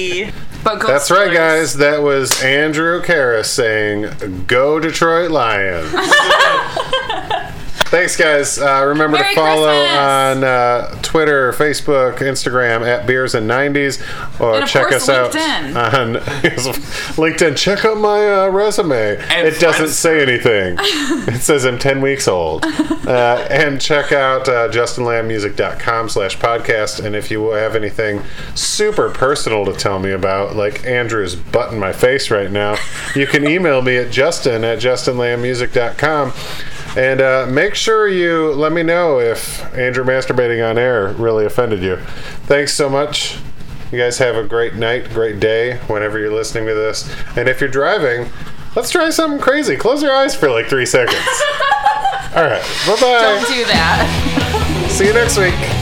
But 0.72 0.80
go 0.80 0.88
That's 0.88 1.10
right, 1.10 1.30
guys. 1.30 1.74
That 1.74 2.02
was 2.02 2.42
Andrew 2.42 3.02
Karras 3.02 3.44
saying, 3.44 4.44
"Go 4.46 4.80
Detroit 4.80 5.30
Lions." 5.30 5.92
Thanks, 7.92 8.16
guys. 8.16 8.58
Uh, 8.58 8.86
remember 8.86 9.18
Merry 9.18 9.34
to 9.34 9.38
follow 9.38 9.66
Christmas! 9.66 9.98
on 9.98 10.44
uh, 10.44 11.02
Twitter, 11.02 11.52
Facebook, 11.52 12.20
Instagram 12.20 12.86
at 12.86 13.06
Beers 13.06 13.34
and 13.34 13.46
90s, 13.46 14.00
or 14.40 14.62
And 14.62 14.66
check 14.66 14.88
course, 14.88 15.06
us 15.06 15.08
out 15.10 15.32
LinkedIn. 15.32 15.76
on 16.00 16.14
LinkedIn. 17.16 17.54
Check 17.54 17.84
out 17.84 17.98
my 17.98 18.44
uh, 18.44 18.48
resume. 18.48 19.18
And 19.18 19.46
it 19.46 19.60
doesn't 19.60 19.90
say 19.90 20.22
anything. 20.22 20.76
it 21.34 21.42
says 21.42 21.66
I'm 21.66 21.78
10 21.78 22.00
weeks 22.00 22.26
old. 22.26 22.64
Uh, 22.64 23.46
and 23.50 23.78
check 23.78 24.10
out 24.10 24.48
uh, 24.48 24.70
justinlambmusic.com 24.70 26.08
slash 26.08 26.38
podcast. 26.38 27.04
And 27.04 27.14
if 27.14 27.30
you 27.30 27.50
have 27.50 27.76
anything 27.76 28.22
super 28.54 29.10
personal 29.10 29.66
to 29.66 29.74
tell 29.74 29.98
me 29.98 30.12
about, 30.12 30.56
like 30.56 30.86
Andrew's 30.86 31.36
butt 31.36 31.74
in 31.74 31.78
my 31.78 31.92
face 31.92 32.30
right 32.30 32.50
now, 32.50 32.78
you 33.14 33.26
can 33.26 33.46
email 33.46 33.82
me 33.82 33.98
at 33.98 34.10
justin 34.10 34.64
at 34.64 34.78
justinlambmusic.com. 34.78 36.32
And 36.96 37.20
uh, 37.20 37.46
make 37.48 37.74
sure 37.74 38.06
you 38.08 38.52
let 38.52 38.72
me 38.72 38.82
know 38.82 39.18
if 39.18 39.64
Andrew 39.74 40.04
masturbating 40.04 40.68
on 40.68 40.76
air 40.78 41.08
really 41.14 41.46
offended 41.46 41.82
you. 41.82 41.96
Thanks 42.46 42.74
so 42.74 42.90
much. 42.90 43.38
You 43.90 43.98
guys 43.98 44.18
have 44.18 44.36
a 44.36 44.44
great 44.44 44.74
night, 44.74 45.10
great 45.10 45.40
day 45.40 45.78
whenever 45.86 46.18
you're 46.18 46.32
listening 46.32 46.66
to 46.66 46.74
this. 46.74 47.10
And 47.36 47.48
if 47.48 47.60
you're 47.60 47.70
driving, 47.70 48.30
let's 48.76 48.90
try 48.90 49.10
something 49.10 49.40
crazy. 49.40 49.76
Close 49.76 50.02
your 50.02 50.14
eyes 50.14 50.34
for 50.34 50.50
like 50.50 50.66
three 50.68 50.86
seconds. 50.86 51.16
All 52.34 52.44
right. 52.44 52.62
Bye 52.86 52.94
bye. 52.94 52.98
Don't 53.00 53.46
do 53.48 53.64
that. 53.66 54.88
See 54.90 55.06
you 55.06 55.12
next 55.12 55.38
week. 55.38 55.81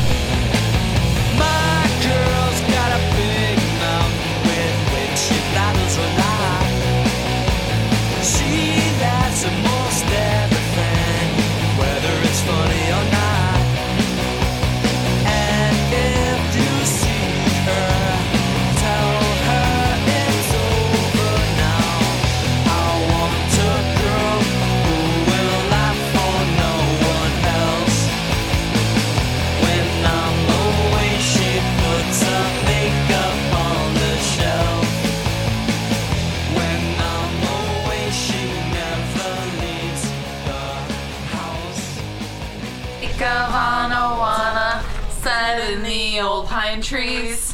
Pine 46.70 46.83
trees. 46.83 47.52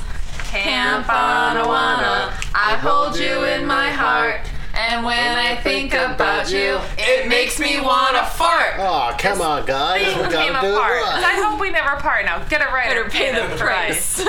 Camp 0.48 1.07
Anawanna, 1.07 2.35
I 2.55 2.76
hold 2.76 3.18
you 3.18 3.44
in 3.44 3.64
my 3.64 3.88
heart. 3.88 4.42
And 4.74 5.07
when 5.07 5.38
I 5.38 5.57
think 5.57 5.94
about 5.94 6.50
you, 6.50 6.79
it 6.98 7.26
makes 7.26 7.59
me 7.59 7.81
wanna 7.81 8.26
fart. 8.26 8.74
Oh, 8.76 9.16
come 9.18 9.40
on, 9.40 9.64
guys. 9.64 10.05
We 10.05 10.22
Came 10.24 10.55
apart. 10.55 11.00
I 11.02 11.40
hope 11.42 11.59
we 11.59 11.70
never 11.70 11.96
part 11.96 12.26
now. 12.26 12.44
Get 12.48 12.61
it 12.61 12.66
right 12.66 12.88
Better 12.88 13.07
or 13.07 13.09
pay 13.09 13.33
the 13.33 13.57
price. 13.57 14.22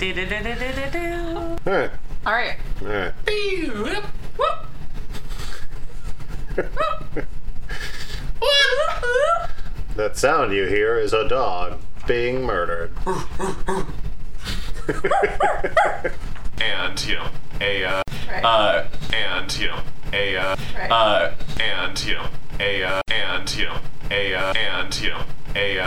Do-do-do-do-do-do. 0.00 1.36
All 1.36 1.72
right. 1.72 1.90
All 2.26 2.32
right. 2.32 2.56
All 2.82 2.88
right. 2.88 3.12
That 9.94 10.16
sound 10.16 10.52
you 10.52 10.66
hear 10.66 10.98
is 10.98 11.12
a 11.12 11.28
dog 11.28 11.78
being 12.08 12.42
murdered. 12.42 12.90
And 16.60 17.06
you 17.06 17.14
know 17.16 17.28
a 17.60 17.84
uh, 17.84 18.02
uh 18.44 18.84
and 19.12 19.58
you 19.58 19.66
know 19.68 19.80
a 20.12 20.36
uh, 20.36 20.56
uh 20.90 21.34
and 21.60 22.04
you 22.04 22.14
know 22.14 22.28
a 22.60 22.82
uh, 22.82 23.00
and 23.08 23.56
you 23.56 23.64
know 23.64 23.78
a 24.10 24.34
uh, 24.34 24.52
and 24.54 25.00
you 25.00 25.10
know 25.10 25.22
a 25.54 25.78
uh, 25.78 25.86